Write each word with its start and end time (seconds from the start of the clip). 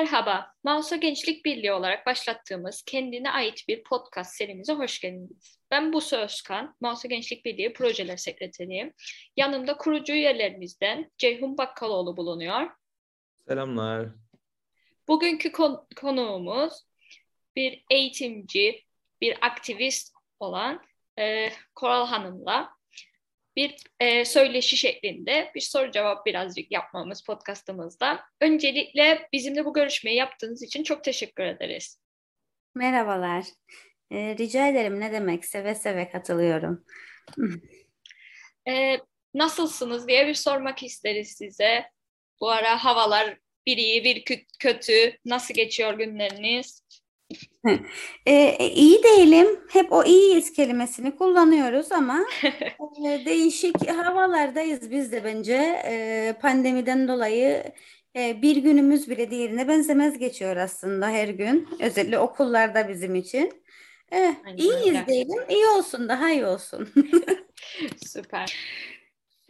Merhaba, 0.00 0.54
Mausa 0.64 0.96
Gençlik 0.96 1.44
Birliği 1.44 1.72
olarak 1.72 2.06
başlattığımız 2.06 2.82
kendine 2.86 3.30
ait 3.30 3.64
bir 3.68 3.82
podcast 3.82 4.34
serimize 4.34 4.72
hoş 4.72 5.00
geldiniz. 5.00 5.58
Ben 5.70 5.92
Buse 5.92 6.16
Özkan, 6.16 6.76
Mausa 6.80 7.08
Gençlik 7.08 7.44
Birliği 7.44 7.72
Projeler 7.72 8.16
Sekreteriyim. 8.16 8.92
Yanımda 9.36 9.76
kurucu 9.76 10.12
üyelerimizden 10.12 11.10
Ceyhun 11.18 11.58
Bakkaloğlu 11.58 12.16
bulunuyor. 12.16 12.70
Selamlar. 13.48 14.08
Bugünkü 15.08 15.52
kon- 15.52 15.86
konuğumuz 15.96 16.72
bir 17.56 17.84
eğitimci, 17.90 18.84
bir 19.20 19.38
aktivist 19.40 20.14
olan 20.38 20.82
e, 21.18 21.48
Koral 21.74 22.06
Hanım'la 22.06 22.70
bir 23.60 23.76
e, 24.00 24.24
söyleşi 24.24 24.76
şeklinde 24.76 25.50
bir 25.54 25.60
soru 25.60 25.90
cevap 25.90 26.26
birazcık 26.26 26.72
yapmamız 26.72 27.22
podcastımızda. 27.24 28.20
Öncelikle 28.40 29.28
bizimle 29.32 29.64
bu 29.64 29.72
görüşmeyi 29.72 30.16
yaptığınız 30.16 30.62
için 30.62 30.82
çok 30.82 31.04
teşekkür 31.04 31.44
ederiz. 31.44 32.00
Merhabalar. 32.74 33.44
Ee, 34.12 34.36
rica 34.38 34.68
ederim 34.68 35.00
ne 35.00 35.12
demek 35.12 35.44
seve 35.44 35.74
seve 35.74 36.10
katılıyorum. 36.10 36.84
e, 38.68 38.98
nasılsınız 39.34 40.08
diye 40.08 40.26
bir 40.26 40.34
sormak 40.34 40.82
isteriz 40.82 41.28
size. 41.28 41.84
Bu 42.40 42.50
ara 42.50 42.84
havalar 42.84 43.38
bir 43.66 43.76
iyi 43.76 44.04
bir 44.04 44.24
kötü. 44.58 45.16
Nasıl 45.24 45.54
geçiyor 45.54 45.94
günleriniz? 45.94 46.84
E, 48.26 48.68
iyi 48.68 49.02
değilim. 49.02 49.60
Hep 49.72 49.92
o 49.92 50.04
iyiyiz 50.04 50.52
kelimesini 50.52 51.16
kullanıyoruz 51.16 51.92
ama 51.92 52.20
e, 53.06 53.24
değişik 53.26 53.90
havalardayız 53.90 54.90
biz 54.90 55.12
de 55.12 55.24
bence. 55.24 55.82
E, 55.84 56.34
pandemiden 56.42 57.08
dolayı 57.08 57.64
e, 58.16 58.42
bir 58.42 58.56
günümüz 58.56 59.10
bile 59.10 59.30
diğerine 59.30 59.68
benzemez 59.68 60.18
geçiyor 60.18 60.56
aslında 60.56 61.08
her 61.08 61.28
gün. 61.28 61.68
Özellikle 61.80 62.18
okullarda 62.18 62.88
bizim 62.88 63.14
için. 63.14 63.62
E, 64.12 64.34
iyiyiz 64.56 65.06
diyelim. 65.06 65.44
İyi 65.48 65.66
olsun, 65.66 66.08
daha 66.08 66.30
iyi 66.30 66.46
olsun. 66.46 66.92
Süper. 68.06 68.56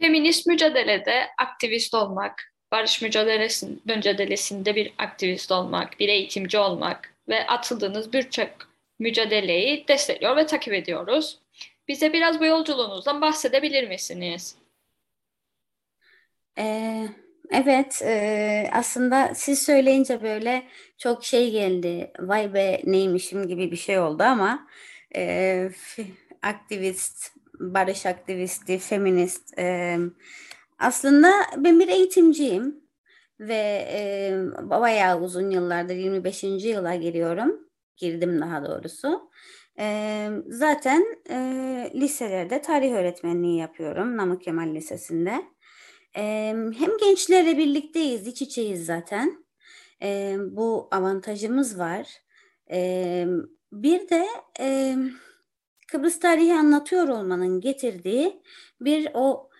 Feminist 0.01 0.47
mücadelede 0.47 1.27
aktivist 1.37 1.93
olmak, 1.93 2.53
barış 2.71 3.01
mücadelesinde 3.01 4.75
bir 4.75 4.93
aktivist 4.97 5.51
olmak, 5.51 5.99
bir 5.99 6.09
eğitimci 6.09 6.57
olmak, 6.57 7.10
ve 7.31 7.47
atıldığınız 7.47 8.13
birçok 8.13 8.49
mücadeleyi 8.99 9.87
destekliyor 9.87 10.37
ve 10.37 10.45
takip 10.45 10.73
ediyoruz. 10.73 11.39
Bize 11.87 12.13
biraz 12.13 12.39
bu 12.39 12.45
yolculuğunuzdan 12.45 13.21
bahsedebilir 13.21 13.87
misiniz? 13.87 14.55
Ee, 16.57 17.07
evet, 17.51 18.01
e, 18.01 18.69
aslında 18.73 19.31
siz 19.35 19.61
söyleyince 19.61 20.23
böyle 20.23 20.63
çok 20.97 21.25
şey 21.25 21.51
geldi. 21.51 22.11
Vay 22.19 22.53
be 22.53 22.81
neymişim 22.83 23.47
gibi 23.47 23.71
bir 23.71 23.77
şey 23.77 23.99
oldu 23.99 24.23
ama 24.23 24.67
e, 25.15 25.69
aktivist, 26.41 27.31
barış 27.59 28.05
aktivisti, 28.05 28.79
feminist. 28.79 29.59
E, 29.59 29.97
aslında 30.79 31.31
ben 31.57 31.79
bir 31.79 31.87
eğitimciyim 31.87 32.81
ve 33.41 33.87
e, 33.91 34.33
bayağı 34.69 35.21
uzun 35.21 35.49
yıllardır 35.49 35.95
25. 35.95 36.43
yıla 36.43 36.95
giriyorum. 36.95 37.59
Girdim 37.97 38.41
daha 38.41 38.65
doğrusu. 38.65 39.29
E, 39.79 40.27
zaten 40.47 41.05
e, 41.29 41.37
liselerde 41.95 42.61
tarih 42.61 42.91
öğretmenliği 42.91 43.59
yapıyorum 43.59 44.17
Namık 44.17 44.41
Kemal 44.41 44.75
Lisesi'nde. 44.75 45.45
E, 46.15 46.23
hem 46.77 46.97
gençlerle 46.99 47.57
birlikteyiz, 47.57 48.27
iç 48.27 48.41
içeyiz 48.41 48.85
zaten. 48.85 49.45
E, 50.03 50.35
bu 50.39 50.87
avantajımız 50.91 51.79
var. 51.79 52.07
E, 52.71 53.25
bir 53.71 54.09
de 54.09 54.27
e, 54.59 54.95
Kıbrıs 55.87 56.19
tarihi 56.19 56.53
anlatıyor 56.53 57.07
olmanın 57.07 57.61
getirdiği 57.61 58.41
bir 58.81 59.09
o 59.13 59.50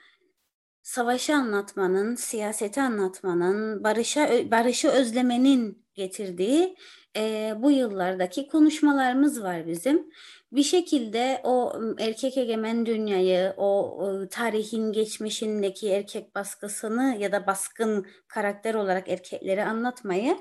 savaşı 0.84 1.36
anlatmanın, 1.36 2.16
siyaseti 2.16 2.81
anlatmanın, 2.81 3.84
barışa 3.84 4.52
barışı 4.52 4.90
özlemenin 4.90 5.86
getirdiği 5.96 6.75
e, 7.18 7.53
bu 7.58 7.72
yıllardaki 7.72 8.47
konuşmalarımız 8.47 9.44
var 9.44 9.68
bizim. 9.68 10.09
Bir 10.52 10.64
şekilde 10.64 11.42
o 11.44 11.74
erkek 12.00 12.38
egemen 12.38 12.86
dünyayı, 12.86 13.53
o, 13.58 13.97
o 13.97 14.28
tarihin 14.30 14.92
geçmişindeki 14.92 15.90
erkek 15.90 16.36
baskısını 16.36 17.16
ya 17.19 17.31
da 17.31 17.48
baskın 17.48 18.06
karakter 18.28 18.74
olarak 18.74 19.09
erkekleri 19.09 19.63
anlatmayı 19.63 20.38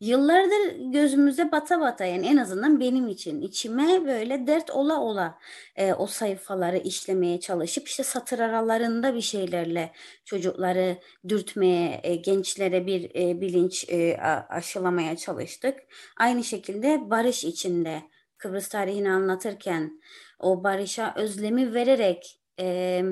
yıllardır 0.00 0.92
gözümüze 0.92 1.52
bata 1.52 1.80
bata 1.80 2.04
yani 2.04 2.26
en 2.26 2.36
azından 2.36 2.80
benim 2.80 3.08
için 3.08 3.40
içime 3.40 4.04
böyle 4.04 4.46
dert 4.46 4.70
ola 4.70 5.00
ola 5.00 5.38
e, 5.76 5.92
o 5.92 6.06
sayfaları 6.06 6.78
işlemeye 6.78 7.40
çalışıp 7.40 7.88
işte 7.88 8.02
satır 8.02 8.38
aralarında 8.38 9.14
bir 9.14 9.20
şeylerle 9.20 9.92
çocukları 10.24 10.98
dürtmeye, 11.28 12.00
e, 12.02 12.14
gençlere 12.14 12.86
bir 12.86 13.10
e, 13.14 13.40
bilinç 13.40 13.84
e, 13.88 14.16
aşılamaya 14.48 15.16
çalıştık. 15.16 15.78
Aynı 16.16 16.44
şekilde 16.44 17.10
barış 17.10 17.44
içinde 17.44 18.02
Kıbrıs 18.38 18.68
tarihini 18.68 19.10
anlatırken 19.10 20.00
o 20.38 20.64
barışa 20.64 21.14
özlemi 21.16 21.74
vererek 21.74 22.40
e, 22.60 23.02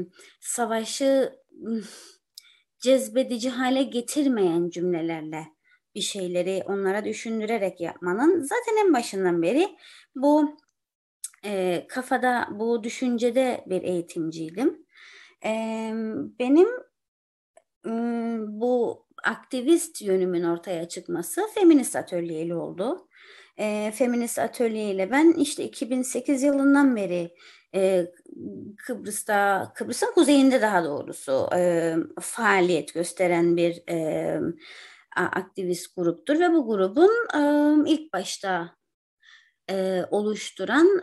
savaşı 0.40 1.38
cezbedici 2.78 3.50
hale 3.50 3.82
getirmeyen 3.82 4.70
cümlelerle 4.70 5.53
bir 5.94 6.00
şeyleri 6.00 6.62
onlara 6.66 7.04
düşündürerek 7.04 7.80
yapmanın 7.80 8.40
zaten 8.40 8.86
en 8.86 8.94
başından 8.94 9.42
beri 9.42 9.68
bu 10.16 10.56
e, 11.44 11.84
kafada, 11.88 12.48
bu 12.52 12.84
düşüncede 12.84 13.64
bir 13.66 13.82
eğitimciydim. 13.82 14.86
E, 15.44 15.50
benim 16.38 16.68
e, 17.86 17.90
bu 18.48 19.04
aktivist 19.24 20.02
yönümün 20.02 20.44
ortaya 20.44 20.88
çıkması 20.88 21.42
feminist 21.54 21.96
atölyeli 21.96 22.54
oldu. 22.54 23.08
E, 23.58 23.92
feminist 23.94 24.38
atölyeyle 24.38 25.10
ben 25.10 25.32
işte 25.32 25.64
2008 25.64 26.42
yılından 26.42 26.96
beri 26.96 27.34
e, 27.74 28.06
Kıbrıs'ta, 28.76 29.72
Kıbrıs'ın 29.74 30.12
kuzeyinde 30.14 30.62
daha 30.62 30.84
doğrusu 30.84 31.48
e, 31.56 31.94
faaliyet 32.20 32.94
gösteren 32.94 33.56
bir 33.56 33.82
e, 33.90 34.40
aktivist 35.16 35.96
gruptur 35.96 36.40
ve 36.40 36.52
bu 36.52 36.66
grubun 36.66 37.10
ilk 37.86 38.12
başta 38.12 38.76
oluşturan 40.10 41.00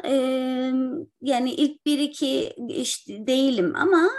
yani 1.21 1.53
ilk 1.53 1.85
bir 1.85 1.99
iki 1.99 2.53
işte 2.69 3.27
değilim 3.27 3.73
ama 3.75 4.09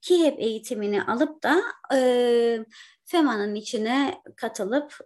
ki 0.00 0.24
hep 0.24 0.40
eğitimini 0.40 1.02
alıp 1.02 1.42
da 1.42 1.62
FEMA'nın 3.04 3.54
içine 3.54 4.22
katılıp 4.36 4.98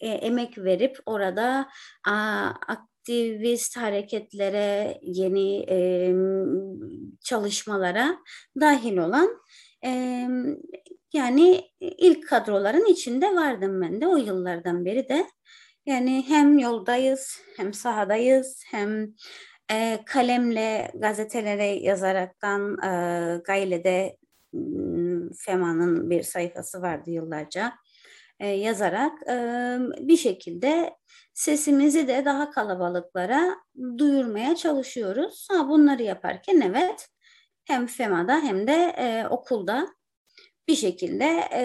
e, 0.00 0.08
emek 0.08 0.58
verip 0.58 0.98
orada 1.06 1.68
aktivist 2.68 3.76
hareketlere, 3.76 4.98
yeni 5.02 5.66
çalışmalara 7.20 8.18
dahil 8.60 8.96
olan 8.96 9.28
yani 11.12 11.70
ilk 11.80 12.28
kadroların 12.28 12.84
içinde 12.84 13.34
vardım 13.34 13.80
ben 13.82 14.00
de 14.00 14.06
o 14.06 14.16
yıllardan 14.16 14.84
beri 14.84 15.08
de. 15.08 15.26
Yani 15.86 16.24
hem 16.28 16.58
yoldayız, 16.58 17.40
hem 17.56 17.74
sahadayız, 17.74 18.62
hem 18.70 19.14
e, 19.70 19.98
kalemle 20.06 20.90
gazetelere 20.94 21.66
yazaraktan 21.66 22.78
e, 22.84 22.90
Gaile'de 23.44 24.16
FEMA'nın 25.38 26.10
bir 26.10 26.22
sayfası 26.22 26.82
vardı 26.82 27.10
yıllarca 27.10 27.72
e, 28.40 28.46
yazarak 28.46 29.28
e, 29.28 29.34
bir 30.00 30.16
şekilde 30.16 30.96
sesimizi 31.34 32.08
de 32.08 32.24
daha 32.24 32.50
kalabalıklara 32.50 33.56
duyurmaya 33.98 34.56
çalışıyoruz. 34.56 35.48
Ha, 35.50 35.68
bunları 35.68 36.02
yaparken 36.02 36.60
evet 36.60 37.08
hem 37.68 37.86
FEMA'da 37.86 38.40
hem 38.40 38.66
de 38.66 38.94
e, 38.98 39.28
okulda 39.28 39.88
bir 40.68 40.76
şekilde 40.76 41.48
e, 41.52 41.62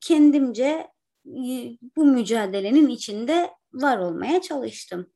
kendimce 0.00 0.86
bu 1.96 2.04
mücadelenin 2.04 2.88
içinde 2.88 3.50
var 3.72 3.98
olmaya 3.98 4.40
çalıştım. 4.40 5.12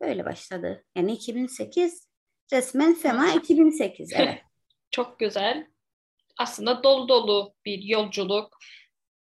Böyle 0.00 0.24
başladı. 0.24 0.84
Yani 0.96 1.12
2008 1.12 2.08
resmen 2.52 2.94
FEMA 2.94 3.32
2008 3.32 4.12
evet. 4.12 4.42
Çok 4.90 5.18
güzel. 5.18 5.66
Aslında 6.38 6.82
dolu 6.82 7.08
dolu 7.08 7.54
bir 7.64 7.82
yolculuk 7.82 8.58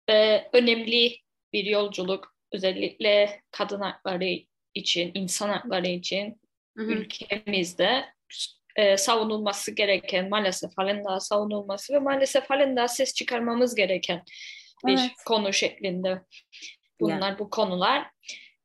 ve 0.09 0.51
önemli 0.53 1.17
bir 1.53 1.65
yolculuk. 1.65 2.35
Özellikle 2.53 3.43
kadın 3.51 3.81
hakları 3.81 4.39
için, 4.75 5.11
insan 5.15 5.49
hakları 5.49 5.87
için 5.87 6.41
hı 6.77 6.83
hı. 6.85 6.93
ülkemizde 6.93 8.05
e, 8.77 8.97
savunulması 8.97 9.71
gereken 9.71 10.29
maalesef 10.29 10.71
halen 10.77 11.05
daha 11.05 11.21
savunulması 11.21 11.93
ve 11.93 11.99
maalesef 11.99 12.51
halen 12.51 12.77
daha 12.77 12.89
ses 12.89 13.15
çıkarmamız 13.15 13.75
gereken 13.75 14.23
bir 14.87 14.99
evet. 14.99 15.11
konu 15.27 15.53
şeklinde 15.53 16.23
bunlar 17.01 17.29
yani. 17.29 17.39
bu 17.39 17.51
konular. 17.51 18.11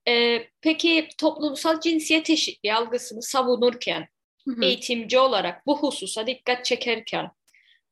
Ee, 0.08 0.48
peki 0.62 1.08
toplumsal 1.18 1.80
cinsiyet 1.80 2.30
eşitliği 2.30 2.74
algısını 2.74 3.22
savunurken 3.22 4.08
hı 4.46 4.52
hı. 4.52 4.66
eğitimci 4.66 5.20
olarak 5.20 5.66
bu 5.68 5.80
hususa 5.80 6.28
dikkat 6.28 6.66
çekerken 6.66 7.32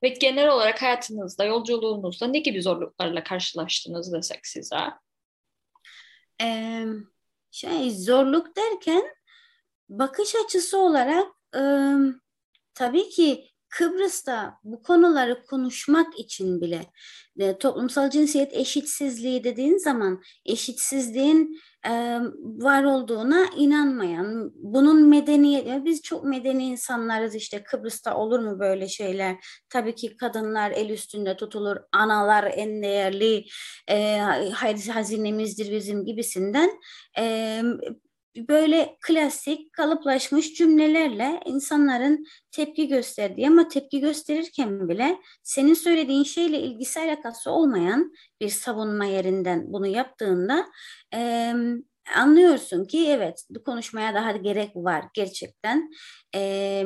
ve 0.04 0.10
genel 0.10 0.50
olarak 0.50 0.82
hayatınızda, 0.82 1.46
yolculuğunuzda 1.46 2.28
ne 2.28 2.40
gibi 2.40 2.62
zorluklarla 2.62 3.24
karşılaştınız 3.24 4.14
desek 4.14 4.48
size? 4.48 4.78
Ee, 6.42 6.86
şey 7.52 7.92
zorluk 7.92 8.56
derken 8.56 9.04
bakış 9.90 10.36
açısı 10.46 10.78
olarak 10.78 11.37
e, 11.56 11.62
tabii 12.74 13.10
ki 13.10 13.48
Kıbrıs'ta 13.70 14.60
bu 14.64 14.84
konuları 14.84 15.46
konuşmak 15.46 16.20
için 16.20 16.62
bile 16.62 16.86
e, 17.40 17.58
toplumsal 17.58 18.10
cinsiyet 18.10 18.54
eşitsizliği 18.54 19.44
dediğin 19.44 19.78
zaman 19.78 20.22
eşitsizliğin 20.46 21.60
e, 21.86 22.20
var 22.44 22.84
olduğuna 22.84 23.46
inanmayan, 23.58 24.52
bunun 24.56 25.10
medeniyet, 25.10 25.86
biz 25.86 26.02
çok 26.02 26.24
medeni 26.24 26.66
insanlarız 26.66 27.36
işte 27.36 27.64
Kıbrıs'ta 27.64 28.18
olur 28.18 28.40
mu 28.40 28.60
böyle 28.60 28.88
şeyler? 28.88 29.36
Tabii 29.70 29.96
ki 29.96 30.18
kadınlar 30.18 30.72
el 30.72 30.90
üstünde 30.90 31.38
tutulur, 31.38 31.78
analar 31.92 32.52
en 32.56 32.84
değerli 32.84 33.46
e, 33.90 34.18
hazinemizdir 34.94 35.72
bizim 35.72 36.06
gibisinden 36.06 36.70
e, 37.18 37.62
böyle 38.48 38.98
klasik 39.02 39.74
kalıplaşmış 39.74 40.54
cümlelerle 40.54 41.40
insanların 41.46 42.26
tepki 42.52 42.88
gösterdiği 42.88 43.48
ama 43.48 43.68
tepki 43.68 44.00
gösterirken 44.00 44.90
bile 44.90 45.18
senin 45.44 45.74
söylediğin 45.74 46.24
şeyle 46.24 46.60
ilgisi 46.60 47.00
alakası 47.00 47.52
olmayan 47.52 48.14
bir 48.42 48.50
savunma 48.50 49.06
yerinden 49.06 49.74
bunu 49.74 49.88
yaptığında 49.88 50.66
e, 51.14 51.54
anlıyorsun 52.16 52.86
ki 52.86 53.08
evet 53.10 53.48
konuşmaya 53.66 54.14
daha 54.16 54.32
gerek 54.32 54.76
var 54.76 55.06
gerçekten. 55.14 55.92
E, 56.36 56.84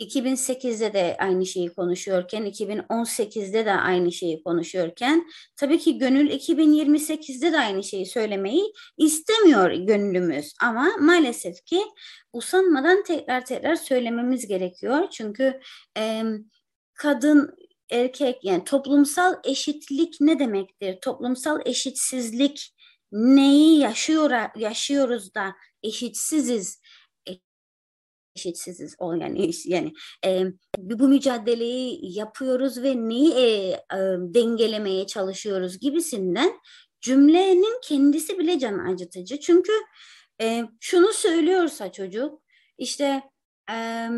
2008'de 0.00 0.92
de 0.92 1.16
aynı 1.20 1.46
şeyi 1.46 1.68
konuşuyorken, 1.68 2.46
2018'de 2.46 3.66
de 3.66 3.72
aynı 3.72 4.12
şeyi 4.12 4.42
konuşuyorken, 4.42 5.26
tabii 5.56 5.78
ki 5.78 5.98
gönül 5.98 6.30
2028'de 6.30 7.52
de 7.52 7.58
aynı 7.58 7.84
şeyi 7.84 8.06
söylemeyi 8.06 8.72
istemiyor 8.98 9.70
gönlümüz. 9.70 10.54
Ama 10.62 10.88
maalesef 11.00 11.64
ki 11.64 11.80
usanmadan 12.32 13.02
tekrar 13.02 13.44
tekrar 13.44 13.76
söylememiz 13.76 14.46
gerekiyor. 14.46 15.10
Çünkü 15.10 15.60
e, 15.98 16.22
kadın 16.94 17.54
erkek 17.90 18.44
yani 18.44 18.64
toplumsal 18.64 19.34
eşitlik 19.44 20.16
ne 20.20 20.38
demektir? 20.38 20.98
Toplumsal 21.00 21.60
eşitsizlik 21.64 22.74
neyi 23.12 23.78
yaşıyor 23.78 24.30
yaşıyoruz 24.56 25.34
da 25.34 25.54
eşitsiziz 25.82 26.80
eşitsiziz. 28.38 28.94
O 28.98 29.12
yani 29.12 29.50
yani 29.64 29.92
e, 30.26 30.44
bu 30.78 31.08
mücadeleyi 31.08 32.18
yapıyoruz 32.18 32.82
ve 32.82 33.08
neyi 33.08 33.32
e, 33.32 33.46
e, 33.72 33.98
dengelemeye 34.20 35.06
çalışıyoruz 35.06 35.78
gibisinden 35.78 36.52
cümlenin 37.00 37.80
kendisi 37.82 38.38
bile 38.38 38.58
can 38.58 38.78
acıtıcı. 38.78 39.40
Çünkü 39.40 39.72
e, 40.40 40.64
şunu 40.80 41.12
söylüyorsa 41.12 41.92
çocuk 41.92 42.42
işte 42.78 43.22
e, 43.70 44.08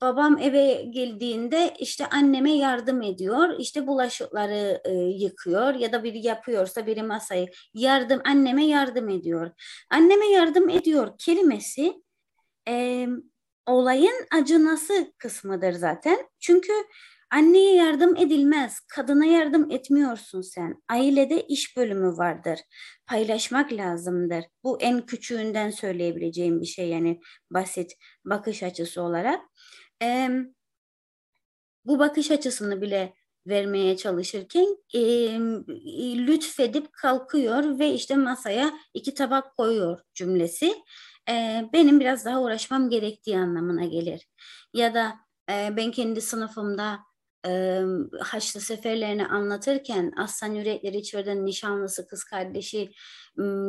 babam 0.00 0.38
eve 0.38 0.84
geldiğinde 0.90 1.74
işte 1.78 2.06
anneme 2.06 2.56
yardım 2.56 3.02
ediyor 3.02 3.58
işte 3.58 3.86
bulaşıkları 3.86 4.80
e, 4.84 4.92
yıkıyor 4.94 5.74
ya 5.74 5.92
da 5.92 6.04
biri 6.04 6.26
yapıyorsa 6.26 6.86
biri 6.86 7.02
masayı 7.02 7.48
yardım 7.74 8.20
anneme 8.24 8.66
yardım 8.66 9.08
ediyor. 9.08 9.50
Anneme 9.90 10.26
yardım 10.26 10.68
ediyor 10.68 11.14
kelimesi 11.18 12.02
e, 12.70 13.06
olayın 13.66 14.26
acınası 14.40 15.12
kısmıdır 15.18 15.72
zaten. 15.72 16.28
Çünkü 16.40 16.72
anneye 17.30 17.74
yardım 17.74 18.16
edilmez, 18.16 18.80
kadına 18.80 19.26
yardım 19.26 19.70
etmiyorsun 19.70 20.40
sen. 20.40 20.82
Ailede 20.88 21.46
iş 21.46 21.76
bölümü 21.76 22.16
vardır. 22.16 22.60
Paylaşmak 23.06 23.72
lazımdır. 23.72 24.44
Bu 24.64 24.80
en 24.80 25.06
küçüğünden 25.06 25.70
söyleyebileceğim 25.70 26.60
bir 26.60 26.66
şey 26.66 26.88
yani 26.88 27.20
basit 27.50 27.92
bakış 28.24 28.62
açısı 28.62 29.02
olarak. 29.02 29.40
E, 30.02 30.30
bu 31.84 31.98
bakış 31.98 32.30
açısını 32.30 32.82
bile 32.82 33.14
vermeye 33.46 33.96
çalışırken 33.96 34.66
e, 34.94 35.00
lütfedip 36.26 36.92
kalkıyor 36.92 37.78
ve 37.78 37.92
işte 37.92 38.16
masaya 38.16 38.72
iki 38.94 39.14
tabak 39.14 39.56
koyuyor 39.56 40.00
cümlesi 40.14 40.74
e, 41.28 41.64
benim 41.72 42.00
biraz 42.00 42.24
daha 42.24 42.40
uğraşmam 42.42 42.90
gerektiği 42.90 43.38
anlamına 43.38 43.84
gelir. 43.84 44.28
Ya 44.74 44.94
da 44.94 45.14
e, 45.50 45.76
ben 45.76 45.90
kendi 45.90 46.20
sınıfımda 46.20 46.98
e, 47.46 47.82
Haçlı 48.20 48.60
seferlerini 48.60 49.26
anlatırken 49.26 50.12
Aslan 50.16 50.54
Yürekleri 50.54 50.96
içeriden 50.96 51.46
nişanlısı 51.46 52.08
kız 52.08 52.24
kardeşi 52.24 52.92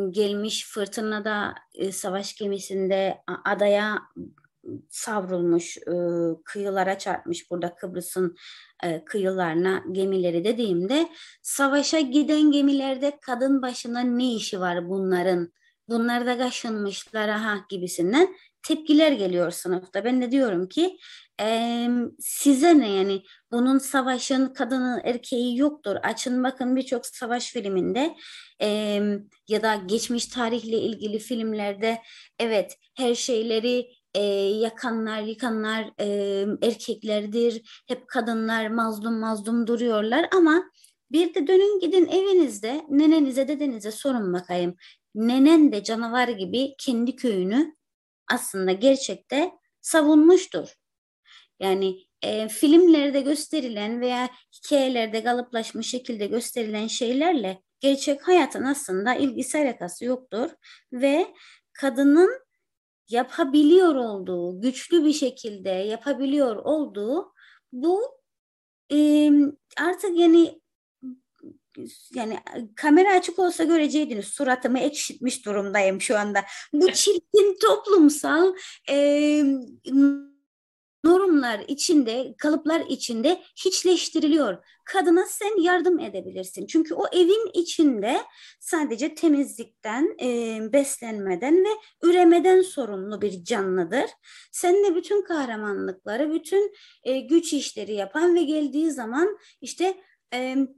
gelmiş 0.10 0.66
fırtınada 0.74 1.56
e, 1.74 1.92
savaş 1.92 2.36
gemisinde 2.36 3.18
adaya 3.46 4.00
savrulmuş, 4.90 5.78
e, 5.78 5.94
kıyılara 6.46 6.98
çarpmış 6.98 7.52
burada 7.52 7.76
Kıbrıs'ın 7.76 8.36
e, 8.84 9.06
kıyılarına 9.06 9.84
gemileri 9.92 10.44
dediğimde 10.44 11.10
savaşa 11.42 12.00
giden 12.00 12.52
gemilerde 12.52 13.20
kadın 13.22 13.62
başına 13.62 14.00
ne 14.00 14.34
işi 14.34 14.60
var 14.60 14.90
bunların 14.90 15.52
bunlar 15.92 16.26
da 16.26 16.38
kaşınmışlar 16.38 17.30
aha 17.30 17.66
gibisinden 17.70 18.36
tepkiler 18.64 19.12
geliyor 19.12 19.52
sınıfta. 19.52 20.06
Ben 20.06 20.22
de 20.22 20.32
diyorum 20.32 20.70
ki 20.70 20.98
e, 21.42 21.88
size 22.20 22.80
ne 22.80 22.90
yani 22.90 23.24
bunun 23.52 23.78
savaşın 23.78 24.54
kadını 24.54 25.02
erkeği 25.04 25.58
yoktur. 25.58 25.96
Açın 26.04 26.44
bakın 26.44 26.76
birçok 26.76 27.06
savaş 27.06 27.52
filminde 27.52 28.16
e, 28.62 28.68
ya 29.48 29.64
da 29.64 29.76
geçmiş 29.76 30.26
tarihle 30.26 30.78
ilgili 30.78 31.20
filmlerde 31.20 32.02
evet 32.40 32.78
her 32.98 33.16
şeyleri 33.16 33.88
e, 34.16 34.24
yakanlar, 34.24 35.22
yıkanlar 35.22 35.90
e, 36.00 36.08
erkeklerdir. 36.62 37.84
Hep 37.88 38.08
kadınlar 38.08 38.68
mazlum 38.68 39.20
mazlum 39.20 39.68
duruyorlar 39.68 40.30
ama 40.34 40.64
bir 41.12 41.34
de 41.34 41.48
dönün 41.48 41.80
gidin 41.80 42.08
evinizde 42.08 42.86
nenenize 42.90 43.48
dedenize 43.48 43.92
sorun 43.92 44.34
bakayım 44.34 44.76
nenen 45.16 45.72
de 45.72 45.84
canavar 45.84 46.28
gibi 46.28 46.76
kendi 46.78 47.16
köyünü 47.16 47.76
aslında 48.32 48.72
gerçekte 48.72 49.52
savunmuştur. 49.82 50.76
Yani 51.60 52.06
e, 52.22 52.48
filmlerde 52.48 53.22
gösterilen 53.22 54.02
veya 54.02 54.30
hikayelerde 54.54 55.24
kalıplaşmış 55.24 55.90
şekilde 55.90 56.28
gösterilen 56.28 56.88
şeylerle 56.88 57.62
gerçek 57.80 58.28
hayatın 58.28 58.64
aslında 58.64 59.16
ilgisi 59.16 59.58
alakası 59.58 60.06
yoktur 60.06 60.50
ve 60.94 61.28
kadının 61.74 62.42
yapabiliyor 63.10 63.96
olduğu, 63.96 64.62
güçlü 64.62 65.06
bir 65.06 65.14
şekilde 65.14 65.70
yapabiliyor 65.70 66.56
olduğu 66.56 67.34
bu 67.72 68.02
e, 68.94 69.30
artık 69.78 70.18
yani 70.20 70.61
yani 72.14 72.40
kamera 72.76 73.14
açık 73.14 73.40
olsa 73.40 73.64
göreceydiniz 73.64 74.26
suratımı 74.26 74.80
ekşitmiş 74.80 75.46
durumdayım 75.46 76.02
şu 76.02 76.18
anda. 76.18 76.44
Bu 76.74 76.92
çirkin 76.92 77.58
toplumsal 77.62 78.54
e, 78.90 79.44
normlar 81.04 81.60
içinde, 81.68 82.36
kalıplar 82.38 82.84
içinde 82.90 83.42
hiçleştiriliyor. 83.66 84.58
Kadına 84.86 85.26
sen 85.26 85.62
yardım 85.62 86.00
edebilirsin. 86.00 86.68
Çünkü 86.68 86.94
o 86.94 87.04
evin 87.12 87.52
içinde 87.54 88.22
sadece 88.60 89.16
temizlikten, 89.16 90.18
e, 90.22 90.60
beslenmeden 90.74 91.66
ve 91.66 91.70
üremeden 92.04 92.62
sorumlu 92.62 93.22
bir 93.22 93.44
canlıdır. 93.44 94.10
Sen 94.52 94.84
de 94.84 94.96
bütün 94.96 95.22
kahramanlıkları, 95.22 96.34
bütün 96.34 96.74
e, 97.04 97.20
güç 97.20 97.54
işleri 97.54 97.94
yapan 97.94 98.36
ve 98.36 98.44
geldiği 98.44 98.92
zaman 98.92 99.38
işte 99.62 99.98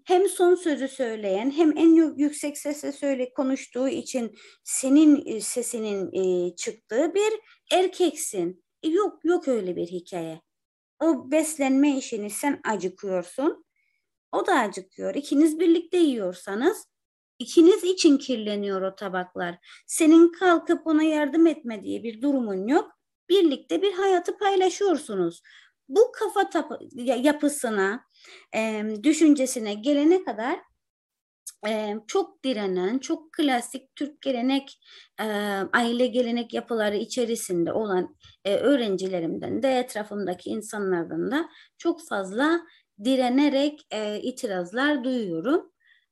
hem 0.05 0.29
son 0.29 0.55
sözü 0.55 0.87
söyleyen 0.87 1.51
hem 1.51 1.77
en 1.77 2.15
yüksek 2.17 2.57
sesle 2.57 2.91
söyle 2.91 3.33
konuştuğu 3.33 3.87
için 3.87 4.35
senin 4.63 5.39
sesinin 5.39 6.11
çıktığı 6.55 7.13
bir 7.13 7.33
erkeksin. 7.71 8.63
E, 8.83 8.89
yok 8.89 9.25
yok 9.25 9.47
öyle 9.47 9.75
bir 9.75 9.87
hikaye. 9.87 10.41
O 11.01 11.31
beslenme 11.31 11.97
işini 11.97 12.29
sen 12.29 12.61
acıkıyorsun. 12.63 13.65
O 14.31 14.47
da 14.47 14.53
acıkıyor. 14.53 15.15
İkiniz 15.15 15.59
birlikte 15.59 15.97
yiyorsanız 15.97 16.85
ikiniz 17.39 17.83
için 17.83 18.17
kirleniyor 18.17 18.81
o 18.81 18.95
tabaklar. 18.95 19.57
Senin 19.87 20.31
kalkıp 20.31 20.87
ona 20.87 21.03
yardım 21.03 21.47
etme 21.47 21.83
diye 21.83 22.03
bir 22.03 22.21
durumun 22.21 22.67
yok. 22.67 22.91
Birlikte 23.29 23.81
bir 23.81 23.93
hayatı 23.93 24.37
paylaşıyorsunuz. 24.37 25.41
Bu 25.89 26.11
kafa 26.11 26.49
yapısına, 27.05 28.05
e, 28.55 28.83
düşüncesine 29.03 29.73
gelene 29.73 30.23
kadar 30.23 30.59
e, 31.67 31.95
çok 32.07 32.43
direnen, 32.43 32.99
çok 32.99 33.33
klasik 33.33 33.95
Türk 33.95 34.21
gelenek, 34.21 34.79
e, 35.19 35.23
aile 35.73 36.07
gelenek 36.07 36.53
yapıları 36.53 36.97
içerisinde 36.97 37.73
olan 37.73 38.15
e, 38.45 38.55
öğrencilerimden 38.55 39.63
de 39.63 39.69
etrafımdaki 39.79 40.49
insanlardan 40.49 41.31
da 41.31 41.49
çok 41.77 42.07
fazla 42.07 42.59
direnerek 43.03 43.81
e, 43.91 44.19
itirazlar 44.21 45.03
duyuyorum. 45.03 45.71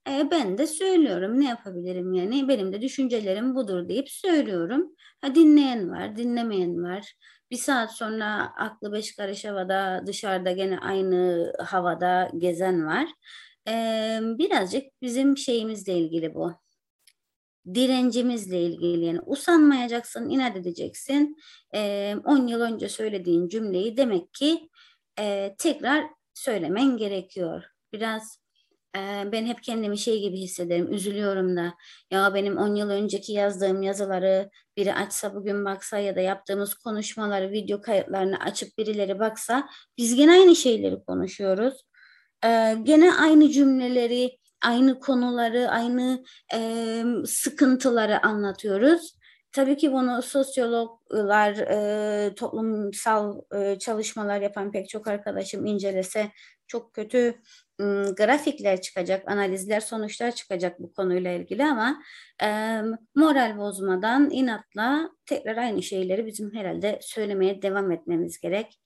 E, 0.09 0.31
ben 0.31 0.57
de 0.57 0.67
söylüyorum 0.67 1.39
ne 1.39 1.45
yapabilirim 1.49 2.13
yani 2.13 2.47
benim 2.47 2.73
de 2.73 2.81
düşüncelerim 2.81 3.55
budur 3.55 3.89
deyip 3.89 4.09
söylüyorum. 4.09 4.95
Ha, 5.21 5.35
dinleyen 5.35 5.91
var, 5.91 6.17
dinlemeyen 6.17 6.83
var. 6.83 7.13
Bir 7.51 7.57
saat 7.57 7.97
sonra 7.97 8.53
aklı 8.57 8.93
beş 8.93 9.15
karış 9.15 9.45
havada 9.45 10.03
dışarıda 10.07 10.51
gene 10.51 10.79
aynı 10.79 11.53
havada 11.59 12.31
gezen 12.37 12.87
var. 12.87 13.07
E, 13.67 13.73
birazcık 14.21 14.83
bizim 15.01 15.37
şeyimizle 15.37 15.93
ilgili 15.93 16.33
bu. 16.33 16.53
Direncimizle 17.73 18.61
ilgili 18.61 19.05
yani 19.05 19.19
usanmayacaksın, 19.25 20.29
inat 20.29 20.55
edeceksin. 20.57 21.37
10 21.73 22.47
yıl 22.47 22.61
önce 22.61 22.89
söylediğin 22.89 23.47
cümleyi 23.47 23.97
demek 23.97 24.33
ki 24.33 24.69
e, 25.19 25.55
tekrar 25.57 26.05
söylemen 26.33 26.97
gerekiyor. 26.97 27.63
Biraz 27.93 28.40
ben 29.31 29.45
hep 29.45 29.63
kendimi 29.63 29.97
şey 29.97 30.21
gibi 30.21 30.37
hissederim, 30.37 30.93
üzülüyorum 30.93 31.57
da. 31.57 31.73
Ya 32.11 32.33
benim 32.33 32.57
10 32.57 32.75
yıl 32.75 32.89
önceki 32.89 33.33
yazdığım 33.33 33.81
yazıları 33.81 34.49
biri 34.77 34.93
açsa 34.93 35.35
bugün 35.35 35.65
baksa 35.65 35.97
ya 35.97 36.15
da 36.15 36.19
yaptığımız 36.19 36.73
konuşmaları, 36.73 37.51
video 37.51 37.81
kayıtlarını 37.81 38.39
açıp 38.39 38.77
birileri 38.77 39.19
baksa 39.19 39.69
biz 39.97 40.15
gene 40.15 40.31
aynı 40.31 40.55
şeyleri 40.55 41.03
konuşuyoruz. 41.03 41.73
Gene 42.83 43.13
aynı 43.13 43.49
cümleleri, 43.49 44.37
aynı 44.65 44.99
konuları, 44.99 45.69
aynı 45.69 46.23
sıkıntıları 47.25 48.25
anlatıyoruz. 48.25 49.17
Tabii 49.51 49.77
ki 49.77 49.91
bunu 49.91 50.21
sosyologlar, 50.21 51.55
toplumsal 52.35 53.41
çalışmalar 53.79 54.41
yapan 54.41 54.71
pek 54.71 54.89
çok 54.89 55.07
arkadaşım 55.07 55.65
incelese 55.65 56.31
çok 56.67 56.93
kötü 56.93 57.35
grafikler 58.17 58.81
çıkacak, 58.81 59.31
analizler, 59.31 59.79
sonuçlar 59.79 60.35
çıkacak 60.35 60.79
bu 60.79 60.93
konuyla 60.93 61.31
ilgili 61.31 61.65
ama 61.65 62.03
e, 62.43 62.47
moral 63.15 63.57
bozmadan 63.57 64.29
inatla 64.29 65.11
tekrar 65.25 65.57
aynı 65.57 65.83
şeyleri 65.83 66.25
bizim 66.25 66.53
herhalde 66.53 66.99
söylemeye 67.01 67.61
devam 67.61 67.91
etmemiz 67.91 68.39
gerek. 68.39 68.79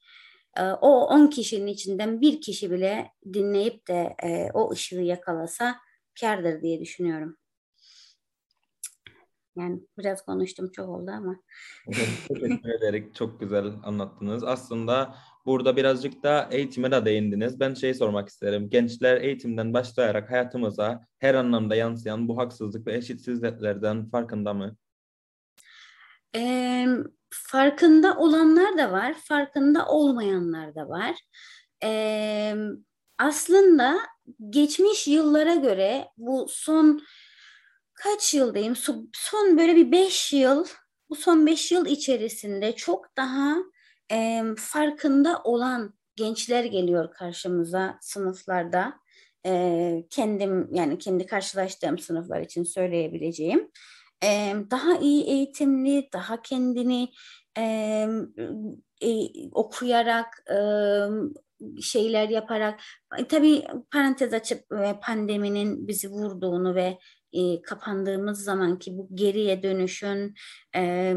E, 0.57 0.63
o 0.63 1.07
10 1.07 1.27
kişinin 1.27 1.67
içinden 1.67 2.21
bir 2.21 2.41
kişi 2.41 2.71
bile 2.71 3.11
dinleyip 3.33 3.87
de 3.87 4.15
e, 4.23 4.51
o 4.53 4.71
ışığı 4.71 5.01
yakalasa 5.01 5.75
kardır 6.21 6.61
diye 6.61 6.79
düşünüyorum. 6.79 7.37
Yani 9.57 9.79
biraz 9.97 10.25
konuştum 10.25 10.71
çok 10.71 10.89
oldu 10.89 11.11
ama. 11.11 11.35
Teşekkür 12.27 12.69
ederek 12.69 13.15
çok 13.15 13.39
güzel 13.39 13.65
anlattınız. 13.83 14.43
Aslında 14.43 15.15
burada 15.45 15.77
birazcık 15.77 16.23
da 16.23 16.47
eğitime 16.51 16.91
de 16.91 17.05
değindiniz. 17.05 17.59
Ben 17.59 17.73
şey 17.73 17.93
sormak 17.93 18.29
isterim. 18.29 18.69
Gençler 18.69 19.21
eğitimden 19.21 19.73
başlayarak 19.73 20.31
hayatımıza 20.31 21.07
her 21.19 21.33
anlamda 21.33 21.75
yansıyan 21.75 22.27
bu 22.27 22.37
haksızlık 22.37 22.87
ve 22.87 22.95
eşitsizliklerden 22.95 24.09
farkında 24.09 24.53
mı? 24.53 24.75
E, 26.35 26.85
farkında 27.29 28.17
olanlar 28.17 28.77
da 28.77 28.91
var, 28.91 29.13
farkında 29.23 29.87
olmayanlar 29.87 30.75
da 30.75 30.89
var. 30.89 31.15
E, 31.83 32.55
aslında 33.17 33.97
geçmiş 34.49 35.07
yıllara 35.07 35.55
göre 35.55 36.07
bu 36.17 36.47
son 36.49 37.01
kaç 37.93 38.33
yıldayım? 38.33 38.75
Son 39.13 39.57
böyle 39.57 39.75
bir 39.75 39.91
beş 39.91 40.33
yıl, 40.33 40.65
bu 41.09 41.15
son 41.15 41.47
beş 41.47 41.71
yıl 41.71 41.85
içerisinde 41.85 42.75
çok 42.75 43.17
daha 43.17 43.55
e, 44.11 44.43
farkında 44.57 45.41
olan 45.43 45.93
gençler 46.15 46.63
geliyor 46.63 47.13
karşımıza 47.13 47.97
sınıflarda. 48.01 48.93
E, 49.45 50.05
kendim 50.09 50.69
yani 50.73 50.97
kendi 50.97 51.25
karşılaştığım 51.25 51.97
sınıflar 51.97 52.41
için 52.41 52.63
söyleyebileceğim. 52.63 53.71
E, 54.23 54.55
daha 54.71 54.97
iyi 54.97 55.23
eğitimli, 55.23 56.09
daha 56.13 56.41
kendini 56.41 57.09
e, 57.57 57.61
e, 59.01 59.09
okuyarak, 59.51 60.43
e, 60.51 60.57
şeyler 61.81 62.29
yaparak 62.29 62.79
tabii 63.29 63.63
parantez 63.91 64.33
açıp 64.33 64.59
pandeminin 65.01 65.87
bizi 65.87 66.09
vurduğunu 66.09 66.75
ve 66.75 66.97
e, 67.35 67.61
kapandığımız 67.61 68.43
zaman 68.43 68.79
ki 68.79 68.97
bu 68.97 69.07
geriye 69.13 69.63
dönüşün 69.63 70.35
e, 70.75 71.13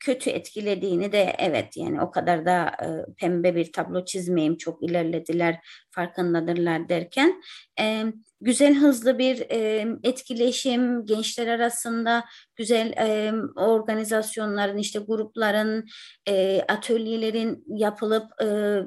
kötü 0.00 0.30
etkilediğini 0.30 1.12
de 1.12 1.36
evet 1.38 1.76
yani 1.76 2.02
o 2.02 2.10
kadar 2.10 2.46
da 2.46 2.72
e, 2.82 2.86
pembe 3.18 3.54
bir 3.54 3.72
tablo 3.72 4.04
çizmeyeyim 4.04 4.56
çok 4.56 4.82
ilerlediler 4.82 5.58
farkındadırlar 5.90 6.88
derken 6.88 7.42
e, 7.80 8.04
güzel 8.40 8.74
hızlı 8.74 9.18
bir 9.18 9.40
e, 9.50 9.86
etkileşim 10.02 11.06
gençler 11.06 11.46
arasında 11.46 12.24
güzel 12.56 12.92
e, 12.92 13.32
organizasyonların 13.56 14.78
işte 14.78 14.98
grupların 14.98 15.86
e, 16.28 16.62
atölyelerin 16.68 17.64
yapılıp 17.66 18.42
e, 18.42 18.78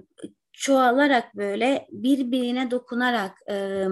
çoğalarak 0.53 1.35
böyle 1.35 1.87
birbirine 1.91 2.71
dokunarak 2.71 3.37
e, 3.49 3.85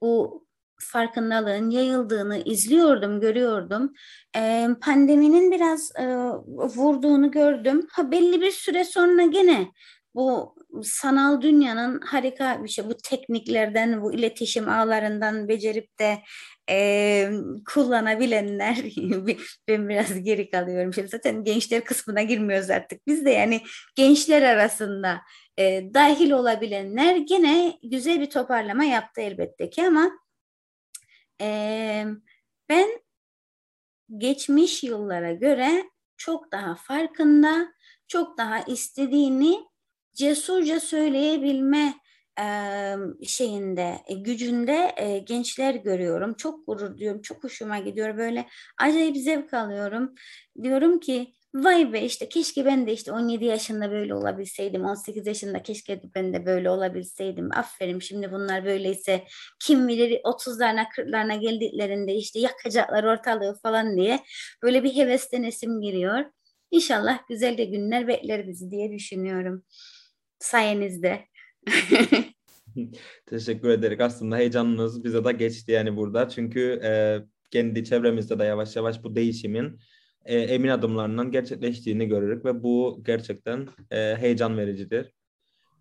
bu 0.00 0.46
farkındalığın 0.84 1.70
yayıldığını 1.70 2.38
izliyordum, 2.44 3.20
görüyordum. 3.20 3.92
E, 4.36 4.68
pandeminin 4.80 5.50
biraz 5.50 5.92
e, 5.98 6.06
vurduğunu 6.56 7.30
gördüm. 7.30 7.86
Ha 7.90 8.10
belli 8.10 8.40
bir 8.40 8.50
süre 8.50 8.84
sonra 8.84 9.22
gene 9.22 9.68
bu 10.14 10.54
sanal 10.82 11.42
dünyanın 11.42 12.00
harika 12.00 12.64
bir 12.64 12.68
şey. 12.68 12.84
Bu 12.84 12.96
tekniklerden, 12.96 14.02
bu 14.02 14.12
iletişim 14.12 14.68
ağlarından 14.68 15.48
becerip 15.48 15.98
de 15.98 16.18
e, 16.70 17.30
kullanabilenler 17.72 18.76
ben 19.68 19.88
biraz 19.88 20.22
geri 20.22 20.50
kalıyorum. 20.50 20.94
Şimdi 20.94 21.08
zaten 21.08 21.44
gençler 21.44 21.84
kısmına 21.84 22.22
girmiyoruz 22.22 22.70
artık. 22.70 23.06
Biz 23.06 23.24
de 23.24 23.30
yani 23.30 23.60
gençler 23.94 24.42
arasında 24.42 25.20
e, 25.58 25.94
dahil 25.94 26.30
olabilenler 26.30 27.16
gene 27.16 27.78
güzel 27.82 28.20
bir 28.20 28.30
toparlama 28.30 28.84
yaptı 28.84 29.20
elbette 29.20 29.70
ki 29.70 29.86
ama 29.86 30.10
e, 31.40 32.06
ben 32.68 32.88
geçmiş 34.18 34.84
yıllara 34.84 35.32
göre 35.32 35.90
çok 36.16 36.52
daha 36.52 36.74
farkında, 36.74 37.72
çok 38.08 38.38
daha 38.38 38.60
istediğini 38.60 39.58
cesurca 40.14 40.80
söyleyebilme 40.80 41.94
e, 42.38 42.44
şeyinde, 43.26 43.98
gücünde 44.10 44.92
e, 44.96 45.18
gençler 45.18 45.74
görüyorum. 45.74 46.34
Çok 46.34 46.66
gurur 46.66 46.98
duyuyorum, 46.98 47.22
çok 47.22 47.44
hoşuma 47.44 47.78
gidiyor. 47.78 48.16
Böyle 48.16 48.48
acayip 48.78 49.16
zevk 49.16 49.54
alıyorum. 49.54 50.14
Diyorum 50.62 51.00
ki 51.00 51.34
vay 51.54 51.92
be 51.92 52.04
işte 52.04 52.28
keşke 52.28 52.64
ben 52.64 52.86
de 52.86 52.92
işte 52.92 53.12
17 53.12 53.44
yaşında 53.44 53.90
böyle 53.90 54.14
olabilseydim, 54.14 54.84
18 54.84 55.26
yaşında 55.26 55.62
keşke 55.62 56.02
ben 56.14 56.34
de 56.34 56.46
böyle 56.46 56.70
olabilseydim. 56.70 57.48
Aferin 57.52 57.98
şimdi 57.98 58.32
bunlar 58.32 58.64
böyleyse 58.64 59.24
kim 59.60 59.88
bilir 59.88 60.20
30'larına 60.24 60.84
40'larına 60.98 61.40
geldiklerinde 61.40 62.14
işte 62.14 62.40
yakacaklar 62.40 63.04
ortalığı 63.04 63.58
falan 63.62 63.96
diye 63.96 64.20
böyle 64.62 64.84
bir 64.84 64.96
hevesten 64.96 65.42
esim 65.42 65.80
giriyor. 65.80 66.24
İnşallah 66.70 67.18
güzel 67.28 67.58
de 67.58 67.64
günler 67.64 68.08
bekler 68.08 68.48
bizi 68.48 68.70
diye 68.70 68.92
düşünüyorum. 68.92 69.64
Sayenizde. 70.38 71.26
Teşekkür 73.26 73.68
ederim. 73.68 73.98
Aslında 74.00 74.36
heyecanınız 74.36 75.04
bize 75.04 75.24
de 75.24 75.32
geçti 75.32 75.72
yani 75.72 75.96
burada. 75.96 76.28
Çünkü 76.28 76.80
e, 76.84 77.18
kendi 77.50 77.84
çevremizde 77.84 78.38
de 78.38 78.44
yavaş 78.44 78.76
yavaş 78.76 79.04
bu 79.04 79.16
değişimin 79.16 79.78
e, 80.24 80.38
emin 80.38 80.68
adımlarından 80.68 81.30
gerçekleştiğini 81.30 82.08
görürük 82.08 82.44
ve 82.44 82.62
bu 82.62 83.00
gerçekten 83.04 83.68
e, 83.90 84.16
heyecan 84.16 84.58
vericidir. 84.58 85.12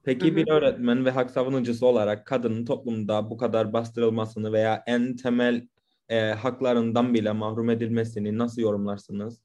Peki 0.04 0.28
hı 0.28 0.32
hı. 0.32 0.36
bir 0.36 0.52
öğretmen 0.52 1.06
ve 1.06 1.12
hak 1.12 1.32
savunucusu 1.32 1.86
olarak 1.88 2.28
kadının 2.28 2.66
toplumda 2.66 3.30
bu 3.30 3.38
kadar 3.38 3.74
bastırılmasını 3.74 4.54
veya 4.54 4.84
en 4.88 5.16
temel 5.16 5.68
e, 6.10 6.20
haklarından 6.20 7.14
bile 7.14 7.32
mahrum 7.32 7.70
edilmesini 7.70 8.38
nasıl 8.38 8.62
yorumlarsınız? 8.62 9.42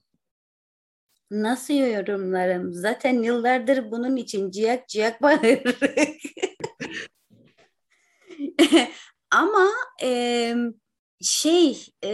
Nasıl 1.30 1.74
yorumlarım? 1.74 2.72
Zaten 2.72 3.22
yıllardır 3.22 3.90
bunun 3.90 4.16
için 4.16 4.50
ciyak 4.50 4.88
ciyak 4.88 5.22
bağırırık. 5.22 5.76
Ama 9.30 9.68
e, 10.02 10.54
şey 11.22 11.86
e, 12.02 12.08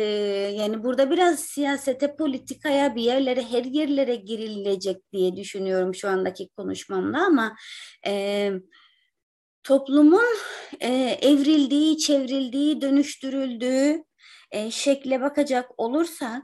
yani 0.56 0.82
burada 0.84 1.10
biraz 1.10 1.40
siyasete, 1.40 2.16
politikaya 2.16 2.94
bir 2.94 3.02
yerlere, 3.02 3.42
her 3.42 3.64
yerlere 3.64 4.16
girilecek 4.16 5.12
diye 5.12 5.36
düşünüyorum 5.36 5.94
şu 5.94 6.08
andaki 6.08 6.48
konuşmamda 6.56 7.18
ama 7.18 7.56
e, 8.06 8.50
toplumun 9.62 10.36
e, 10.80 10.88
evrildiği, 11.22 11.98
çevrildiği, 11.98 12.80
dönüştürüldüğü 12.80 14.04
e, 14.50 14.70
şekle 14.70 15.20
bakacak 15.20 15.80
olursak 15.80 16.42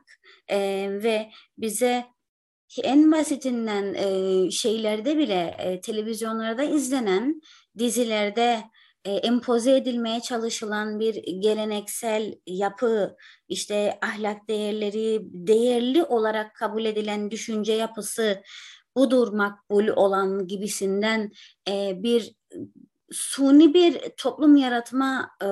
e, 0.48 0.58
ve 1.02 1.30
bize 1.58 2.04
en 2.82 3.12
basitinden 3.12 3.94
e, 3.94 4.50
şeylerde 4.50 5.18
bile 5.18 5.56
e, 5.58 5.80
televizyonlarda 5.80 6.62
izlenen 6.62 7.40
dizilerde 7.78 8.62
e, 9.08 9.10
empoze 9.10 9.76
edilmeye 9.76 10.20
çalışılan 10.20 11.00
bir 11.00 11.14
geleneksel 11.42 12.34
yapı, 12.46 13.16
işte 13.48 13.98
ahlak 14.02 14.48
değerleri 14.48 15.20
değerli 15.22 16.04
olarak 16.04 16.54
kabul 16.54 16.84
edilen 16.84 17.30
düşünce 17.30 17.72
yapısı 17.72 18.42
budur 18.96 19.32
makbul 19.32 19.88
olan 19.88 20.46
gibisinden 20.46 21.30
e, 21.68 22.02
bir 22.02 22.34
suni 23.12 23.74
bir 23.74 24.00
toplum 24.16 24.56
yaratma 24.56 25.30
e, 25.42 25.48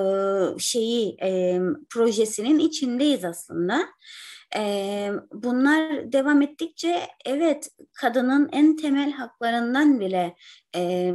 şeyi 0.59 1.17
e, 1.23 1.59
projesinin 1.89 2.59
içindeyiz 2.59 3.25
aslında. 3.25 3.79
E, 4.55 5.11
bunlar 5.33 6.11
devam 6.11 6.41
ettikçe 6.41 7.01
evet 7.25 7.69
kadının 7.93 8.49
en 8.51 8.75
temel 8.75 9.11
haklarından 9.11 9.99
bile 9.99 10.35
e, 10.75 11.13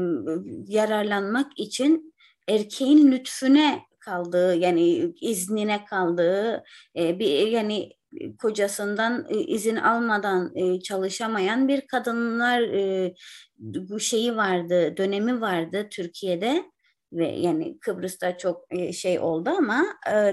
yararlanmak 0.66 1.52
için 1.56 2.11
erkeğin 2.48 3.12
lütfüne 3.12 3.82
kaldığı 4.00 4.54
yani 4.54 5.12
iznine 5.20 5.84
kaldığı 5.84 6.64
e, 6.96 7.18
bir 7.18 7.46
yani 7.46 7.90
kocasından 8.38 9.26
e, 9.28 9.38
izin 9.38 9.76
almadan 9.76 10.56
e, 10.56 10.80
çalışamayan 10.80 11.68
bir 11.68 11.86
kadınlar 11.86 12.60
e, 12.60 13.14
bu 13.58 14.00
şeyi 14.00 14.36
vardı 14.36 14.96
dönemi 14.96 15.40
vardı 15.40 15.88
Türkiye'de 15.90 16.64
ve 17.12 17.26
yani 17.28 17.78
Kıbrıs'ta 17.80 18.38
çok 18.38 18.64
şey 18.92 19.18
oldu 19.18 19.50
ama 19.50 19.84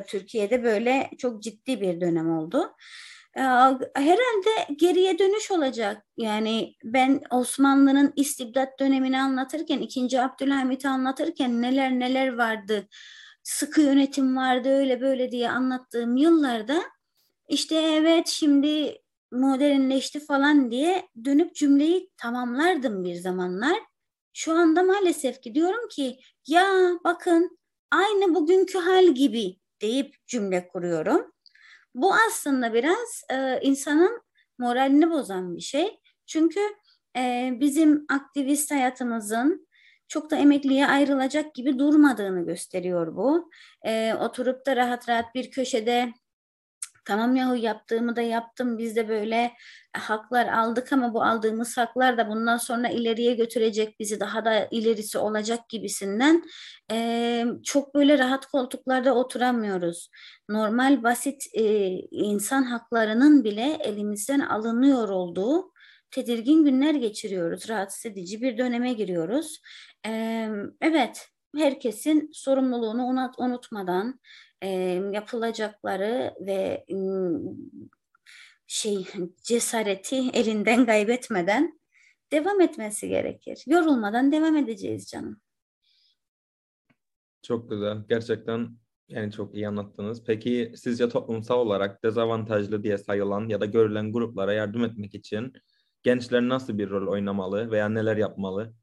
Türkiye'de 0.07 0.63
böyle 0.63 1.09
çok 1.17 1.43
ciddi 1.43 1.81
bir 1.81 2.01
dönem 2.01 2.37
oldu. 2.37 2.71
Herhalde 3.95 4.73
geriye 4.75 5.19
dönüş 5.19 5.51
olacak. 5.51 6.05
Yani 6.17 6.75
ben 6.83 7.21
Osmanlı'nın 7.31 8.13
istibdat 8.15 8.79
dönemini 8.79 9.21
anlatırken, 9.21 9.79
2. 9.79 10.21
Abdülhamit'i 10.21 10.87
anlatırken 10.87 11.61
neler 11.61 11.91
neler 11.91 12.37
vardı, 12.37 12.87
sıkı 13.43 13.81
yönetim 13.81 14.37
vardı 14.37 14.69
öyle 14.69 15.01
böyle 15.01 15.31
diye 15.31 15.49
anlattığım 15.49 16.17
yıllarda 16.17 16.81
işte 17.47 17.75
evet 17.75 18.27
şimdi 18.27 19.01
modernleşti 19.31 20.19
falan 20.19 20.71
diye 20.71 21.09
dönüp 21.25 21.55
cümleyi 21.55 22.09
tamamlardım 22.17 23.03
bir 23.03 23.15
zamanlar. 23.15 23.79
Şu 24.33 24.53
anda 24.53 24.83
maalesef 24.83 25.41
ki 25.41 25.55
diyorum 25.55 25.87
ki 25.89 26.19
ya 26.47 26.91
bakın 27.03 27.59
aynı 27.91 28.35
bugünkü 28.35 28.77
hal 28.77 29.07
gibi 29.07 29.55
deyip 29.81 30.15
cümle 30.27 30.67
kuruyorum. 30.67 31.31
Bu 31.95 32.13
aslında 32.13 32.73
biraz 32.73 33.23
e, 33.31 33.59
insanın 33.61 34.21
moralini 34.57 35.11
bozan 35.11 35.55
bir 35.55 35.61
şey. 35.61 35.99
Çünkü 36.25 36.59
e, 37.17 37.51
bizim 37.59 38.05
aktivist 38.09 38.71
hayatımızın 38.71 39.67
çok 40.07 40.31
da 40.31 40.35
emekliye 40.35 40.87
ayrılacak 40.87 41.55
gibi 41.55 41.79
durmadığını 41.79 42.45
gösteriyor 42.45 43.15
bu. 43.15 43.51
E, 43.85 44.13
oturup 44.13 44.65
da 44.65 44.75
rahat 44.75 45.09
rahat 45.09 45.35
bir 45.35 45.51
köşede 45.51 46.13
tamam 47.09 47.35
yahu 47.35 47.55
yaptığımı 47.55 48.15
da 48.15 48.21
yaptım 48.21 48.77
biz 48.77 48.95
de 48.95 49.09
böyle 49.09 49.35
e, 49.95 49.99
haklar 49.99 50.47
aldık 50.47 50.93
ama 50.93 51.13
bu 51.13 51.23
aldığımız 51.23 51.77
haklar 51.77 52.17
da 52.17 52.29
bundan 52.29 52.57
sonra 52.57 52.89
ileriye 52.89 53.33
götürecek 53.35 53.99
bizi 53.99 54.19
daha 54.19 54.45
da 54.45 54.67
ilerisi 54.71 55.17
olacak 55.17 55.69
gibisinden 55.69 56.43
e, 56.91 57.45
çok 57.63 57.95
böyle 57.95 58.17
rahat 58.17 58.45
koltuklarda 58.45 59.15
oturamıyoruz. 59.15 60.09
Normal 60.49 61.03
basit 61.03 61.43
e, 61.53 61.63
insan 62.11 62.63
haklarının 62.63 63.43
bile 63.43 63.77
elimizden 63.83 64.39
alınıyor 64.39 65.09
olduğu 65.09 65.71
tedirgin 66.11 66.63
günler 66.63 66.93
geçiriyoruz. 66.93 67.69
Rahatsız 67.69 68.05
edici 68.05 68.41
bir 68.41 68.57
döneme 68.57 68.93
giriyoruz. 68.93 69.59
E, 70.07 70.11
evet 70.81 71.27
herkesin 71.57 72.29
sorumluluğunu 72.33 73.05
unut, 73.05 73.35
unutmadan 73.39 74.19
e, 74.61 74.69
yapılacakları 75.11 76.35
ve 76.41 76.85
e, 76.89 76.97
şey 78.67 79.07
cesareti 79.43 80.29
elinden 80.33 80.85
kaybetmeden 80.85 81.79
devam 82.31 82.61
etmesi 82.61 83.07
gerekir. 83.07 83.63
Yorulmadan 83.67 84.31
devam 84.31 84.55
edeceğiz 84.55 85.07
canım. 85.07 85.41
Çok 87.41 87.69
güzel. 87.69 87.97
Gerçekten 88.09 88.77
yani 89.07 89.31
çok 89.31 89.55
iyi 89.55 89.67
anlattınız. 89.67 90.23
Peki 90.25 90.73
sizce 90.75 91.09
toplumsal 91.09 91.59
olarak 91.59 92.03
dezavantajlı 92.03 92.83
diye 92.83 92.97
sayılan 92.97 93.49
ya 93.49 93.61
da 93.61 93.65
görülen 93.65 94.11
gruplara 94.11 94.53
yardım 94.53 94.83
etmek 94.83 95.15
için 95.15 95.53
gençler 96.03 96.41
nasıl 96.41 96.77
bir 96.77 96.89
rol 96.89 97.11
oynamalı 97.11 97.71
veya 97.71 97.89
neler 97.89 98.17
yapmalı? 98.17 98.73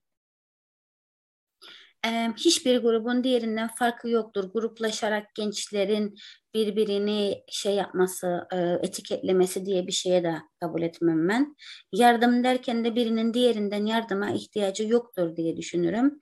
Hiçbir 2.36 2.78
grubun 2.78 3.24
diğerinden 3.24 3.68
farkı 3.68 4.08
yoktur. 4.08 4.52
Gruplaşarak 4.52 5.34
gençlerin 5.34 6.14
birbirini 6.54 7.44
şey 7.48 7.74
yapması, 7.74 8.48
etiketlemesi 8.82 9.66
diye 9.66 9.86
bir 9.86 9.92
şeye 9.92 10.24
de 10.24 10.34
kabul 10.60 10.82
etmem 10.82 11.28
ben. 11.28 11.56
Yardım 11.92 12.44
derken 12.44 12.84
de 12.84 12.96
birinin 12.96 13.34
diğerinden 13.34 13.86
yardıma 13.86 14.30
ihtiyacı 14.30 14.84
yoktur 14.84 15.36
diye 15.36 15.56
düşünürüm. 15.56 16.18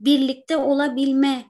Birlikte 0.00 0.56
olabilme, 0.56 1.44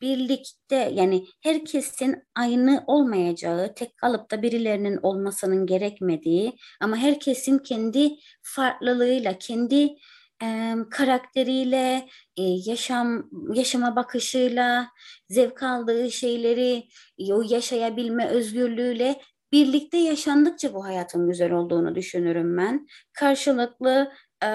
birlikte 0.00 0.90
yani 0.94 1.26
herkesin 1.40 2.22
aynı 2.34 2.84
olmayacağı, 2.86 3.74
tek 3.74 3.96
kalıpta 3.96 4.42
birilerinin 4.42 4.98
olmasının 5.02 5.66
gerekmediği 5.66 6.56
ama 6.80 6.96
herkesin 6.96 7.58
kendi 7.58 8.10
farklılığıyla, 8.42 9.38
kendi 9.38 9.96
e, 10.42 10.74
karakteriyle, 10.90 12.08
e, 12.36 12.42
yaşam 12.42 13.30
yaşama 13.54 13.96
bakışıyla, 13.96 14.88
zevk 15.28 15.62
aldığı 15.62 16.10
şeyleri 16.10 16.88
o 17.30 17.42
yaşayabilme 17.48 18.28
özgürlüğüyle 18.28 19.20
birlikte 19.52 19.98
yaşandıkça 19.98 20.74
bu 20.74 20.84
hayatın 20.84 21.28
güzel 21.28 21.52
olduğunu 21.52 21.94
düşünürüm 21.94 22.56
ben. 22.56 22.86
Karşılıklı 23.12 24.12
e, 24.42 24.48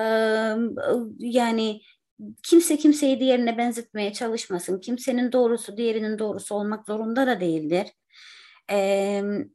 yani 1.19 1.81
kimse 2.43 2.77
kimseyi 2.77 3.19
diğerine 3.19 3.57
benzetmeye 3.57 4.13
çalışmasın. 4.13 4.79
Kimsenin 4.79 5.31
doğrusu 5.31 5.77
diğerinin 5.77 6.19
doğrusu 6.19 6.55
olmak 6.55 6.85
zorunda 6.85 7.27
da 7.27 7.39
değildir. 7.39 7.87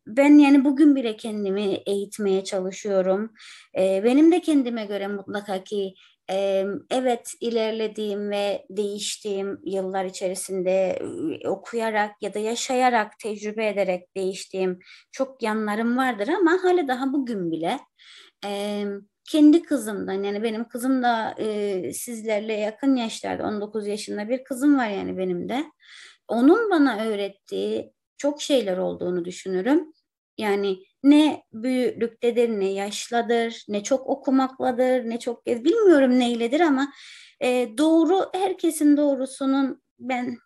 Ben 0.06 0.38
yani 0.38 0.64
bugün 0.64 0.96
bile 0.96 1.16
kendimi 1.16 1.62
eğitmeye 1.86 2.44
çalışıyorum. 2.44 3.32
Benim 3.76 4.32
de 4.32 4.40
kendime 4.40 4.86
göre 4.86 5.08
mutlaka 5.08 5.64
ki 5.64 5.94
evet 6.90 7.32
ilerlediğim 7.40 8.30
ve 8.30 8.66
değiştiğim 8.70 9.60
yıllar 9.64 10.04
içerisinde 10.04 10.98
okuyarak 11.46 12.22
ya 12.22 12.34
da 12.34 12.38
yaşayarak, 12.38 13.18
tecrübe 13.18 13.68
ederek 13.68 14.16
değiştiğim 14.16 14.78
çok 15.12 15.42
yanlarım 15.42 15.96
vardır 15.96 16.28
ama 16.28 16.58
hala 16.62 16.88
daha 16.88 17.12
bugün 17.12 17.50
bile 17.50 17.78
kendi 19.30 19.62
kızımdan 19.62 20.22
yani 20.22 20.42
benim 20.42 20.68
kızım 20.68 21.02
da 21.02 21.34
sizlerle 21.92 22.52
yakın 22.52 22.96
yaşlarda 22.96 23.44
19 23.44 23.86
yaşında 23.86 24.28
bir 24.28 24.44
kızım 24.44 24.78
var 24.78 24.88
yani 24.88 25.18
benim 25.18 25.48
de. 25.48 25.64
Onun 26.28 26.70
bana 26.70 27.04
öğrettiği 27.04 27.92
çok 28.18 28.42
şeyler 28.42 28.78
olduğunu 28.78 29.24
düşünürüm. 29.24 29.92
Yani 30.38 30.78
ne 31.02 31.42
büyüklüktedir, 31.52 32.48
ne 32.48 32.72
yaşladır, 32.72 33.64
ne 33.68 33.82
çok 33.82 34.06
okumakladır, 34.06 35.10
ne 35.10 35.18
çok 35.18 35.46
bilmiyorum 35.46 36.18
neyledir 36.18 36.60
ama 36.60 36.92
e, 37.40 37.78
doğru 37.78 38.30
herkesin 38.34 38.96
doğrusunun 38.96 39.82
ben 39.98 40.38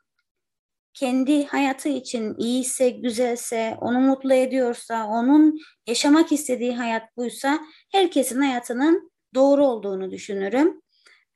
kendi 0.94 1.46
hayatı 1.46 1.88
için 1.88 2.34
iyiyse, 2.38 2.90
güzelse, 2.90 3.76
onu 3.80 4.00
mutlu 4.00 4.34
ediyorsa, 4.34 5.06
onun 5.06 5.58
yaşamak 5.86 6.32
istediği 6.32 6.76
hayat 6.76 7.16
buysa 7.16 7.60
herkesin 7.92 8.40
hayatının 8.42 9.12
doğru 9.34 9.66
olduğunu 9.66 10.10
düşünürüm. 10.10 10.80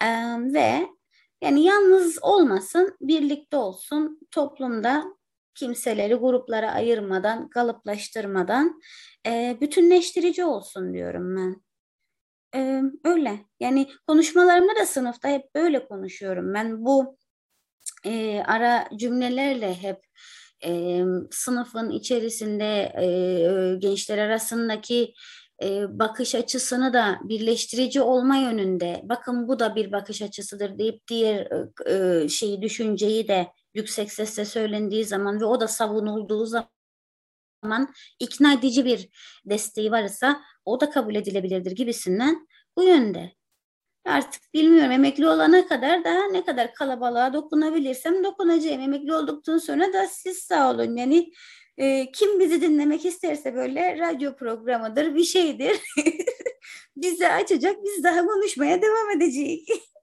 Ee, 0.02 0.06
ve 0.38 0.86
yani 1.42 1.64
yalnız 1.64 2.18
olmasın, 2.22 2.96
birlikte 3.00 3.56
olsun, 3.56 4.20
toplumda 4.30 5.04
kimseleri 5.54 6.14
gruplara 6.14 6.72
ayırmadan, 6.72 7.50
kalıplaştırmadan 7.50 8.80
e, 9.26 9.58
bütünleştirici 9.60 10.44
olsun 10.44 10.94
diyorum 10.94 11.36
ben. 11.36 11.62
E, 12.60 12.82
öyle. 13.04 13.44
Yani 13.60 13.90
konuşmalarımda 14.06 14.76
da 14.76 14.86
sınıfta 14.86 15.28
hep 15.28 15.54
böyle 15.54 15.86
konuşuyorum. 15.86 16.54
Ben 16.54 16.84
bu 16.84 17.18
e, 18.04 18.42
ara 18.46 18.88
cümlelerle 18.96 19.74
hep 19.74 20.04
e, 20.64 21.02
sınıfın 21.30 21.90
içerisinde 21.90 22.92
e, 23.02 23.06
gençler 23.78 24.18
arasındaki 24.18 25.14
e, 25.62 25.98
bakış 25.98 26.34
açısını 26.34 26.92
da 26.92 27.18
birleştirici 27.24 28.00
olma 28.00 28.36
yönünde 28.36 29.00
bakın 29.04 29.48
bu 29.48 29.58
da 29.58 29.76
bir 29.76 29.92
bakış 29.92 30.22
açısıdır 30.22 30.78
deyip 30.78 31.08
diğer 31.08 31.48
e, 31.86 32.28
şeyi 32.28 32.62
düşünceyi 32.62 33.28
de 33.28 33.46
yüksek 33.74 34.12
sesle 34.12 34.44
söylendiği 34.44 35.04
zaman 35.04 35.40
ve 35.40 35.44
o 35.44 35.60
da 35.60 35.68
savunulduğu 35.68 36.46
zaman 36.46 37.94
ikna 38.18 38.52
edici 38.52 38.84
bir 38.84 39.08
desteği 39.44 39.90
varsa 39.90 40.42
o 40.64 40.80
da 40.80 40.90
kabul 40.90 41.14
edilebilirdir 41.14 41.70
gibisinden 41.70 42.48
bu 42.76 42.82
yönde. 42.82 43.32
Artık 44.04 44.54
bilmiyorum 44.54 44.92
emekli 44.92 45.28
olana 45.28 45.68
kadar 45.68 46.04
da 46.04 46.26
ne 46.26 46.44
kadar 46.44 46.74
kalabalığa 46.74 47.32
dokunabilirsem 47.32 48.24
dokunacağım. 48.24 48.80
Emekli 48.80 49.14
olduktan 49.14 49.58
sonra 49.58 49.92
da 49.92 50.06
siz 50.06 50.38
sağ 50.38 50.70
olun. 50.70 50.96
Yani 50.96 51.32
e, 51.78 52.12
kim 52.12 52.40
bizi 52.40 52.60
dinlemek 52.60 53.04
isterse 53.04 53.54
böyle 53.54 53.98
radyo 53.98 54.36
programıdır 54.36 55.14
bir 55.14 55.24
şeydir. 55.24 55.80
Bizi 56.96 57.28
açacak 57.28 57.76
biz 57.84 58.04
daha 58.04 58.26
konuşmaya 58.26 58.82
devam 58.82 59.10
edeceğiz. 59.16 59.68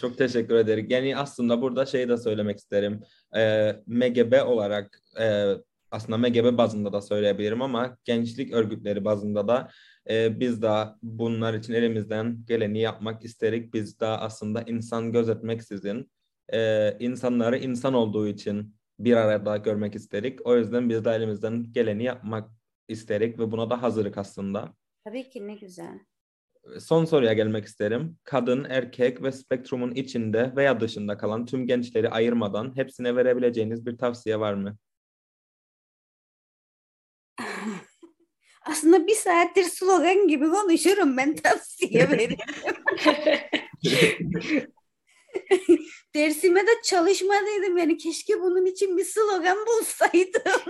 Çok 0.00 0.18
teşekkür 0.18 0.54
ederim. 0.54 0.86
Yani 0.90 1.16
aslında 1.16 1.62
burada 1.62 1.86
şey 1.86 2.08
de 2.08 2.16
söylemek 2.16 2.58
isterim. 2.58 3.00
E, 3.36 3.72
MGB 3.86 4.46
olarak 4.46 5.00
e, 5.20 5.54
aslında 5.90 6.18
MGB 6.18 6.58
bazında 6.58 6.92
da 6.92 7.00
söyleyebilirim 7.00 7.62
ama 7.62 7.98
gençlik 8.04 8.52
örgütleri 8.52 9.04
bazında 9.04 9.48
da 9.48 9.68
e, 10.10 10.40
biz 10.40 10.62
de 10.62 10.84
bunlar 11.02 11.54
için 11.54 11.72
elimizden 11.72 12.44
geleni 12.46 12.80
yapmak 12.80 13.24
isterik. 13.24 13.74
Biz 13.74 14.00
de 14.00 14.06
aslında 14.06 14.62
insan 14.62 15.12
gözetmeksizin 15.12 16.10
e, 16.52 16.92
insanları 17.00 17.58
insan 17.58 17.94
olduğu 17.94 18.28
için 18.28 18.74
bir 18.98 19.16
arada 19.16 19.56
görmek 19.56 19.94
isterik. 19.94 20.46
O 20.46 20.56
yüzden 20.56 20.88
biz 20.88 21.04
de 21.04 21.10
elimizden 21.10 21.72
geleni 21.72 22.04
yapmak 22.04 22.50
isterik 22.88 23.38
ve 23.38 23.50
buna 23.52 23.70
da 23.70 23.82
hazırlık 23.82 24.18
aslında. 24.18 24.74
Tabii 25.04 25.30
ki 25.30 25.46
ne 25.46 25.54
güzel. 25.54 25.98
Son 26.80 27.04
soruya 27.04 27.32
gelmek 27.32 27.64
isterim. 27.64 28.18
Kadın, 28.24 28.64
erkek 28.64 29.22
ve 29.22 29.32
spektrumun 29.32 29.94
içinde 29.94 30.52
veya 30.56 30.80
dışında 30.80 31.18
kalan 31.18 31.46
tüm 31.46 31.66
gençleri 31.66 32.10
ayırmadan 32.10 32.76
hepsine 32.76 33.16
verebileceğiniz 33.16 33.86
bir 33.86 33.98
tavsiye 33.98 34.40
var 34.40 34.54
mı? 34.54 34.76
Aslında 38.66 39.06
bir 39.06 39.14
saattir 39.14 39.64
slogan 39.64 40.28
gibi 40.28 40.50
konuşurum 40.50 41.16
ben 41.16 41.36
tavsiye 41.36 42.10
veririm. 42.10 42.36
Dersime 46.14 46.66
de 46.66 46.70
çalışmadıydım 46.84 47.78
yani 47.78 47.96
keşke 47.96 48.40
bunun 48.40 48.66
için 48.66 48.96
bir 48.96 49.04
slogan 49.04 49.58
bulsaydım. 49.66 50.62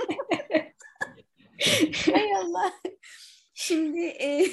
Hay 2.13 2.35
Allah. 2.35 2.73
Şimdi 3.55 4.01
e, 4.01 4.47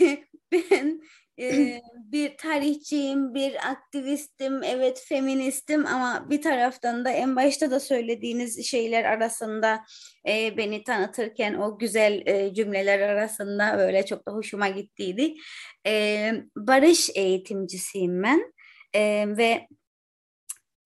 ben 0.52 1.02
e, 1.39 1.82
bir 1.95 2.38
tarihçiyim, 2.38 3.34
bir 3.34 3.71
aktivistim, 3.71 4.63
evet 4.63 5.04
feministim 5.08 5.86
ama 5.86 6.30
bir 6.30 6.41
taraftan 6.41 7.06
da 7.06 7.10
en 7.10 7.36
başta 7.36 7.71
da 7.71 7.80
söylediğiniz 7.80 8.65
şeyler 8.65 9.04
arasında 9.04 9.84
e, 10.28 10.58
beni 10.58 10.84
tanıtırken 10.84 11.54
o 11.54 11.80
güzel 11.80 12.24
e, 12.26 12.54
cümleler 12.54 13.00
arasında 13.00 13.78
böyle 13.78 14.06
çok 14.06 14.28
da 14.28 14.32
hoşuma 14.32 14.69
gittiydi. 14.69 15.34
E, 15.88 16.32
barış 16.58 17.10
eğitimcisiyim 17.15 18.24
ben 18.24 18.54
e, 18.93 19.26
ve 19.38 19.67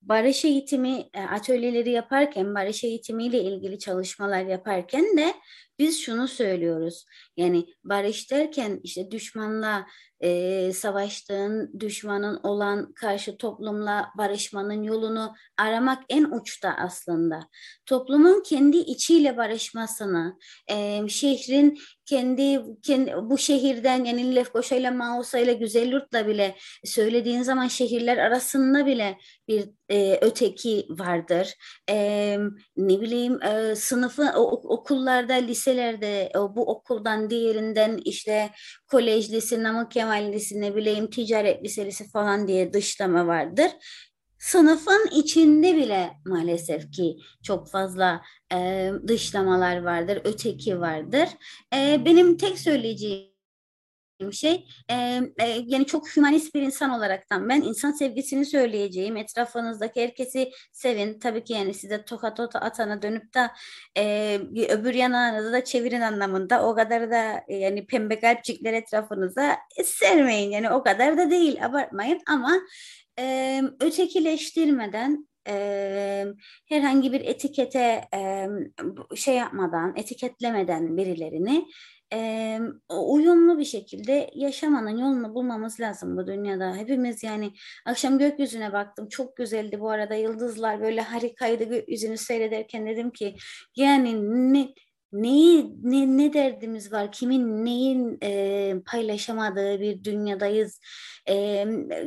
barış 0.02 0.46
eğitimi 0.46 1.10
e, 1.14 1.22
atölyeleri 1.22 1.92
yaparken, 1.92 2.56
barış 2.56 2.84
eğitimiyle 2.84 3.40
ilgili 3.42 3.80
çalışmalar 3.80 4.46
yaparken 4.46 5.18
de 5.18 5.34
biz 5.80 6.00
şunu 6.02 6.28
söylüyoruz. 6.28 7.06
Yani 7.38 7.66
barış 7.84 8.32
derken 8.32 8.80
işte 8.84 9.12
düşmanla 9.12 9.86
e, 10.20 10.72
savaştığın 10.74 11.80
düşmanın 11.80 12.40
olan 12.44 12.94
karşı 12.94 13.38
toplumla 13.38 14.10
barışmanın 14.18 14.84
yolunu 14.84 15.34
aramak 15.58 16.04
en 16.10 16.24
uçta 16.24 16.76
aslında. 16.80 17.40
Toplumun 17.86 18.44
kendi 18.44 18.78
içiyle 18.78 19.38
barışmasını, 19.38 20.40
e, 20.72 21.08
şehrin 21.08 21.80
kendi, 22.06 22.62
kendi 22.84 23.16
bu 23.22 23.38
şehirden 23.38 24.04
yani 24.04 24.36
Lefkoşa 24.36 24.76
ile 24.76 24.92
Mausa 24.92 25.40
ile 25.40 25.54
Güzelyurt'la 25.54 26.28
bile 26.28 26.56
söylediğin 26.86 27.42
zaman 27.42 27.68
şehirler 27.68 28.18
arasında 28.18 28.86
bile 28.86 29.18
bir 29.48 29.70
e, 29.90 30.20
öteki 30.22 30.88
vardır. 30.90 31.56
E, 31.90 32.38
ne 32.78 33.02
bileyim 33.02 33.44
e, 33.44 33.76
sınıfı 33.76 34.32
o, 34.36 34.42
okullarda, 34.76 35.48
liselerde 35.70 36.32
bu 36.56 36.70
okuldan 36.72 37.30
diğerinden 37.30 38.00
işte 38.06 38.50
kolej, 38.88 39.32
lise, 39.32 39.64
Namık 39.64 39.92
Kemal 39.92 40.34
Lisesi, 40.34 40.62
ne 40.62 40.76
bileyim 40.76 41.10
ticaret 41.10 41.64
lisesi 41.64 42.10
falan 42.10 42.48
diye 42.48 42.74
dışlama 42.74 43.28
vardır 43.28 43.72
sınıfın 44.40 45.10
içinde 45.16 45.76
bile 45.76 46.12
maalesef 46.26 46.92
ki 46.92 47.18
çok 47.44 47.72
fazla 47.72 48.22
e, 48.54 48.92
dışlamalar 49.08 49.84
vardır, 49.84 50.22
öteki 50.24 50.80
vardır. 50.80 51.30
E, 51.76 52.06
benim 52.06 52.38
tek 52.38 52.60
söyleyeceğim 52.60 53.39
şey. 54.32 54.68
E, 54.90 54.94
e, 55.40 55.64
yani 55.66 55.86
çok 55.86 56.16
hümanist 56.16 56.56
bir 56.56 56.62
insan 56.62 56.90
olaraktan 56.90 57.50
ben 57.50 57.62
insan 57.62 57.92
sevgisini 57.92 58.46
söyleyeceğim. 58.46 59.18
Etrafınızdaki 59.18 60.02
herkesi 60.02 60.52
sevin. 60.72 61.20
Tabii 61.20 61.44
ki 61.44 61.54
yani 61.54 61.74
size 61.74 62.06
tokat 62.06 62.40
atana 62.40 63.02
dönüp 63.02 63.34
de 63.34 63.52
e, 63.98 64.40
öbür 64.70 64.94
yanağınızı 64.94 65.54
da 65.54 65.64
çevirin 65.64 66.02
anlamında. 66.02 66.68
O 66.68 66.76
kadar 66.76 67.12
da 67.12 67.44
e, 67.48 67.56
yani 67.56 67.86
pembe 67.88 68.20
kalpçikler 68.20 68.74
etrafınıza 68.74 69.58
e, 69.78 69.84
sermeyin. 69.84 70.52
Yani 70.52 70.70
o 70.72 70.84
kadar 70.84 71.18
da 71.18 71.32
değil 71.32 71.66
abartmayın. 71.66 72.20
Ama 72.28 72.60
e, 73.20 73.62
ötekileştirmeden 73.80 75.30
herhangi 76.70 77.14
bir 77.14 77.22
etikete 77.22 78.08
şey 79.16 79.36
yapmadan, 79.36 79.94
etiketlemeden 79.96 80.98
birilerini 80.98 81.66
e, 82.14 82.60
uyumlu 82.90 83.60
bir 83.60 83.66
şekilde 83.66 84.30
yaşamanın 84.36 84.98
yolunu 84.98 85.34
bulmamız 85.36 85.80
lazım 85.80 86.18
bu 86.18 86.28
dünyada. 86.28 86.76
Hepimiz 86.76 87.24
yani 87.24 87.52
akşam 87.86 88.20
gökyüzüne 88.20 88.74
baktım 88.74 89.10
çok 89.10 89.38
güzeldi 89.38 89.80
bu 89.80 89.90
arada 89.90 90.16
yıldızlar 90.16 90.82
böyle 90.82 91.02
harikaydı 91.02 91.64
gökyüzünü 91.64 92.18
seyrederken 92.18 92.88
dedim 92.88 93.12
ki 93.12 93.36
yani 93.76 94.16
ne 94.54 94.74
neyi 95.14 95.76
ne, 95.84 96.18
ne 96.18 96.34
derdimiz 96.34 96.92
var 96.92 97.12
kimin 97.12 97.66
neyin 97.66 98.18
e, 98.24 98.74
paylaşamadığı 98.86 99.80
bir 99.80 100.04
dünyadayız 100.04 100.80
e, 101.30 101.66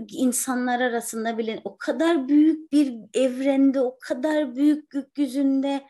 insanlar 0.09 0.81
arasında 0.81 1.38
bile 1.38 1.61
o 1.65 1.79
kadar 1.79 2.29
büyük 2.29 2.73
bir 2.73 2.95
evrende 3.15 3.81
o 3.81 3.99
kadar 4.01 4.57
büyük 4.57 4.91
gökyüzünde 4.91 5.87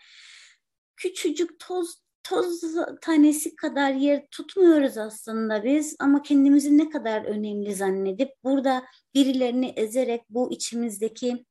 küçücük 0.96 1.58
toz 1.58 2.01
toz 2.24 2.60
tanesi 3.00 3.56
kadar 3.56 3.90
yer 3.90 4.26
tutmuyoruz 4.30 4.98
aslında 4.98 5.64
biz 5.64 5.96
ama 5.98 6.22
kendimizi 6.22 6.78
ne 6.78 6.90
kadar 6.90 7.24
önemli 7.24 7.74
zannedip 7.74 8.30
burada 8.44 8.84
birilerini 9.14 9.66
ezerek 9.76 10.22
bu 10.30 10.52
içimizdeki 10.52 11.44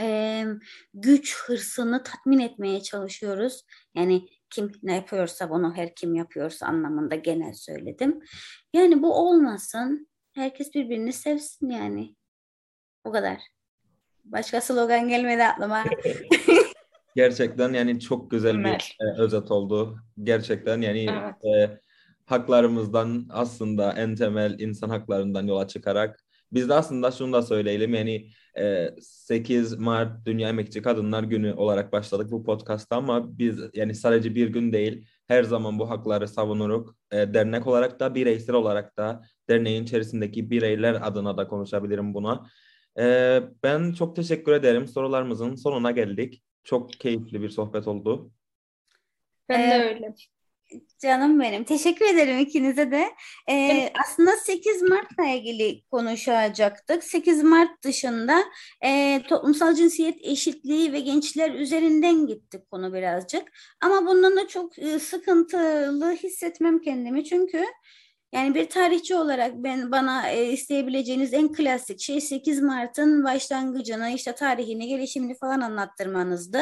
e, 0.00 0.44
güç 0.94 1.36
hırsını 1.36 2.02
tatmin 2.02 2.38
etmeye 2.38 2.82
çalışıyoruz. 2.82 3.64
Yani 3.94 4.28
kim 4.50 4.72
ne 4.82 4.94
yapıyorsa 4.94 5.50
bunu 5.50 5.76
her 5.76 5.94
kim 5.94 6.14
yapıyorsa 6.14 6.66
anlamında 6.66 7.14
genel 7.14 7.54
söyledim. 7.54 8.20
Yani 8.72 9.02
bu 9.02 9.14
olmasın. 9.14 10.08
Herkes 10.34 10.74
birbirini 10.74 11.12
sevsin 11.12 11.70
yani. 11.70 12.16
O 13.04 13.12
kadar. 13.12 13.38
Başka 14.24 14.60
slogan 14.60 15.08
gelmedi 15.08 15.44
aklıma. 15.44 15.84
Gerçekten 17.16 17.72
yani 17.72 18.00
çok 18.00 18.30
güzel 18.30 18.64
bir 18.64 18.96
e, 19.00 19.20
özet 19.20 19.50
oldu. 19.50 19.98
Gerçekten 20.22 20.80
yani 20.80 21.06
evet. 21.10 21.70
e, 21.70 21.80
haklarımızdan 22.26 23.26
aslında 23.30 23.92
en 23.92 24.14
temel 24.14 24.58
insan 24.58 24.88
haklarından 24.88 25.46
yola 25.46 25.68
çıkarak 25.68 26.24
biz 26.52 26.68
de 26.68 26.74
aslında 26.74 27.10
şunu 27.10 27.32
da 27.32 27.42
söyleyelim 27.42 27.94
yani 27.94 28.30
e, 28.58 28.88
8 29.00 29.78
Mart 29.78 30.26
Dünya 30.26 30.48
Emekçi 30.48 30.82
Kadınlar 30.82 31.22
Günü 31.22 31.54
olarak 31.54 31.92
başladık 31.92 32.30
bu 32.30 32.44
podcast'ta 32.44 32.96
ama 32.96 33.38
biz 33.38 33.60
yani 33.74 33.94
sadece 33.94 34.34
bir 34.34 34.48
gün 34.48 34.72
değil 34.72 35.06
her 35.28 35.42
zaman 35.42 35.78
bu 35.78 35.90
hakları 35.90 36.28
savunuruk. 36.28 36.96
E, 37.12 37.34
dernek 37.34 37.66
olarak 37.66 38.00
da 38.00 38.14
bireysel 38.14 38.54
olarak 38.54 38.96
da 38.96 39.22
derneğin 39.48 39.82
içerisindeki 39.84 40.50
bireyler 40.50 40.98
adına 41.02 41.36
da 41.36 41.48
konuşabilirim 41.48 42.14
buna. 42.14 42.46
E, 42.98 43.40
ben 43.62 43.92
çok 43.92 44.16
teşekkür 44.16 44.52
ederim. 44.52 44.88
Sorularımızın 44.88 45.54
sonuna 45.54 45.90
geldik. 45.90 46.42
Çok 46.64 46.92
keyifli 46.92 47.42
bir 47.42 47.48
sohbet 47.48 47.88
oldu. 47.88 48.30
Ben 49.48 49.70
de 49.70 49.84
öyle. 49.84 50.14
Canım 51.02 51.40
benim. 51.40 51.64
Teşekkür 51.64 52.04
ederim 52.06 52.38
ikinize 52.38 52.90
de. 52.90 53.10
Ee, 53.50 53.92
aslında 54.04 54.30
8 54.36 54.82
Mart'la 54.82 55.24
ilgili 55.24 55.82
konuşacaktık. 55.90 57.04
8 57.04 57.42
Mart 57.42 57.84
dışında 57.84 58.44
e, 58.84 59.22
toplumsal 59.28 59.74
cinsiyet 59.74 60.18
eşitliği 60.22 60.92
ve 60.92 61.00
gençler 61.00 61.54
üzerinden 61.54 62.26
gittik 62.26 62.70
konu 62.70 62.94
birazcık. 62.94 63.42
Ama 63.80 64.06
bundan 64.06 64.36
da 64.36 64.48
çok 64.48 64.78
e, 64.78 64.98
sıkıntılı 64.98 66.12
hissetmem 66.12 66.80
kendimi. 66.80 67.24
Çünkü 67.24 67.64
yani 68.32 68.54
bir 68.54 68.68
tarihçi 68.68 69.14
olarak 69.14 69.52
ben 69.54 69.92
bana 69.92 70.30
e, 70.30 70.52
isteyebileceğiniz 70.52 71.34
en 71.34 71.52
klasik 71.52 72.00
şey 72.00 72.20
8 72.20 72.62
Mart'ın 72.62 73.24
başlangıcını, 73.24 74.10
işte 74.10 74.32
tarihini, 74.32 74.88
gelişimini 74.88 75.38
falan 75.38 75.60
anlattırmanızdı. 75.60 76.60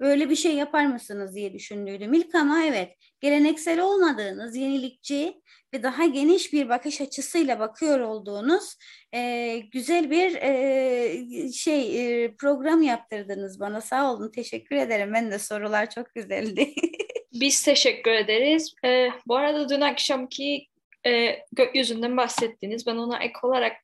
Böyle 0.00 0.30
bir 0.30 0.36
şey 0.36 0.54
yapar 0.54 0.86
mısınız 0.86 1.34
diye 1.34 1.52
düşündüydüm 1.54 2.14
ilk 2.14 2.34
ama 2.34 2.64
evet 2.64 2.96
geleneksel 3.20 3.80
olmadığınız, 3.80 4.56
yenilikçi 4.56 5.42
ve 5.74 5.82
daha 5.82 6.06
geniş 6.06 6.52
bir 6.52 6.68
bakış 6.68 7.00
açısıyla 7.00 7.60
bakıyor 7.60 8.00
olduğunuz 8.00 8.76
e, 9.14 9.58
güzel 9.72 10.10
bir 10.10 10.34
e, 10.34 11.52
şey 11.52 12.24
e, 12.24 12.34
program 12.36 12.82
yaptırdınız 12.82 13.60
bana. 13.60 13.80
Sağ 13.80 14.12
olun, 14.12 14.30
teşekkür 14.30 14.76
ederim. 14.76 15.12
Ben 15.14 15.30
de 15.30 15.38
sorular 15.38 15.90
çok 15.90 16.14
güzeldi. 16.14 16.74
Biz 17.32 17.62
teşekkür 17.62 18.10
ederiz. 18.10 18.74
Ee, 18.84 19.08
bu 19.26 19.36
arada 19.36 19.68
dün 19.68 19.80
akşamki 19.80 20.66
e, 21.06 21.38
gökyüzünden 21.52 22.16
bahsettiniz. 22.16 22.86
Ben 22.86 22.96
ona 22.96 23.18
ek 23.18 23.34
olarak 23.42 23.76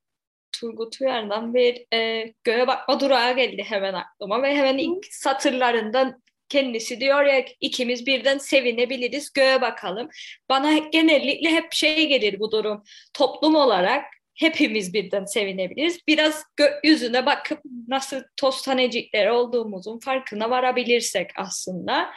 Turgut 0.52 1.00
Uyar'dan 1.00 1.54
bir 1.54 1.86
e, 1.94 2.32
göğe 2.44 2.66
bakma 2.66 3.00
durağı 3.00 3.36
geldi 3.36 3.62
hemen 3.66 3.94
aklıma 3.94 4.42
ve 4.42 4.56
hemen 4.56 4.78
ilk 4.78 5.06
satırlarından 5.10 6.22
kendisi 6.48 7.00
diyor 7.00 7.24
ya 7.24 7.44
ikimiz 7.60 8.06
birden 8.06 8.38
sevinebiliriz 8.38 9.32
göğe 9.32 9.60
bakalım. 9.60 10.08
Bana 10.48 10.78
genellikle 10.78 11.50
hep 11.50 11.72
şey 11.72 12.08
gelir 12.08 12.40
bu 12.40 12.52
durum 12.52 12.82
toplum 13.12 13.54
olarak 13.54 14.04
hepimiz 14.34 14.94
birden 14.94 15.24
sevinebiliriz. 15.24 15.98
Biraz 16.08 16.44
gökyüzüne 16.56 17.26
bakıp 17.26 17.60
nasıl 17.88 18.22
toz 18.36 18.62
tanecikler 18.62 19.26
olduğumuzun 19.26 19.98
farkına 19.98 20.50
varabilirsek 20.50 21.30
aslında 21.36 22.10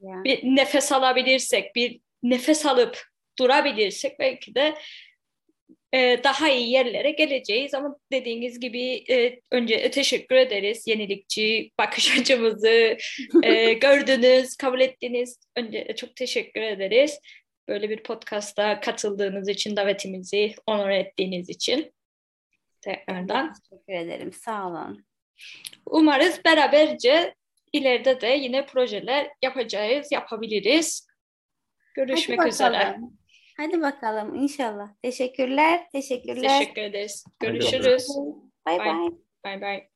yani. 0.00 0.24
bir 0.24 0.40
nefes 0.44 0.92
alabilirsek 0.92 1.74
bir 1.74 2.00
nefes 2.22 2.66
alıp 2.66 3.11
durabilirsek 3.38 4.18
belki 4.18 4.54
de 4.54 4.74
e, 5.94 6.20
daha 6.24 6.48
iyi 6.48 6.70
yerlere 6.70 7.10
geleceğiz 7.10 7.74
ama 7.74 7.96
dediğiniz 8.12 8.60
gibi 8.60 9.04
e, 9.10 9.40
önce 9.50 9.90
teşekkür 9.90 10.36
ederiz 10.36 10.86
yenilikçi 10.86 11.70
bakış 11.78 12.18
açımızı 12.20 12.96
e, 13.42 13.72
gördünüz, 13.72 14.56
kabul 14.56 14.80
ettiniz. 14.80 15.40
Önce 15.56 15.96
çok 15.96 16.16
teşekkür 16.16 16.60
ederiz. 16.60 17.18
Böyle 17.68 17.90
bir 17.90 18.02
podcasta 18.02 18.80
katıldığınız 18.80 19.48
için, 19.48 19.76
davetimizi 19.76 20.54
onur 20.66 20.90
ettiğiniz 20.90 21.48
için 21.48 21.92
tekrardan. 22.80 23.52
Teşekkür 23.70 23.92
ederim, 23.92 24.32
sağ 24.32 24.68
olun. 24.68 25.04
Umarız 25.86 26.44
beraberce 26.44 27.34
ileride 27.72 28.20
de 28.20 28.26
yine 28.26 28.66
projeler 28.66 29.28
yapacağız, 29.42 30.12
yapabiliriz. 30.12 31.06
Görüşmek 31.94 32.46
üzere. 32.46 32.96
Hadi 33.56 33.80
bakalım 33.80 34.34
inşallah. 34.34 34.88
Teşekkürler. 35.02 35.88
Teşekkürler. 35.92 36.58
Teşekkür 36.58 36.82
ederiz. 36.82 37.24
Görüşürüz. 37.40 38.08
Bay 38.66 38.78
bay. 38.78 39.10
Bay 39.44 39.60
bay. 39.60 39.91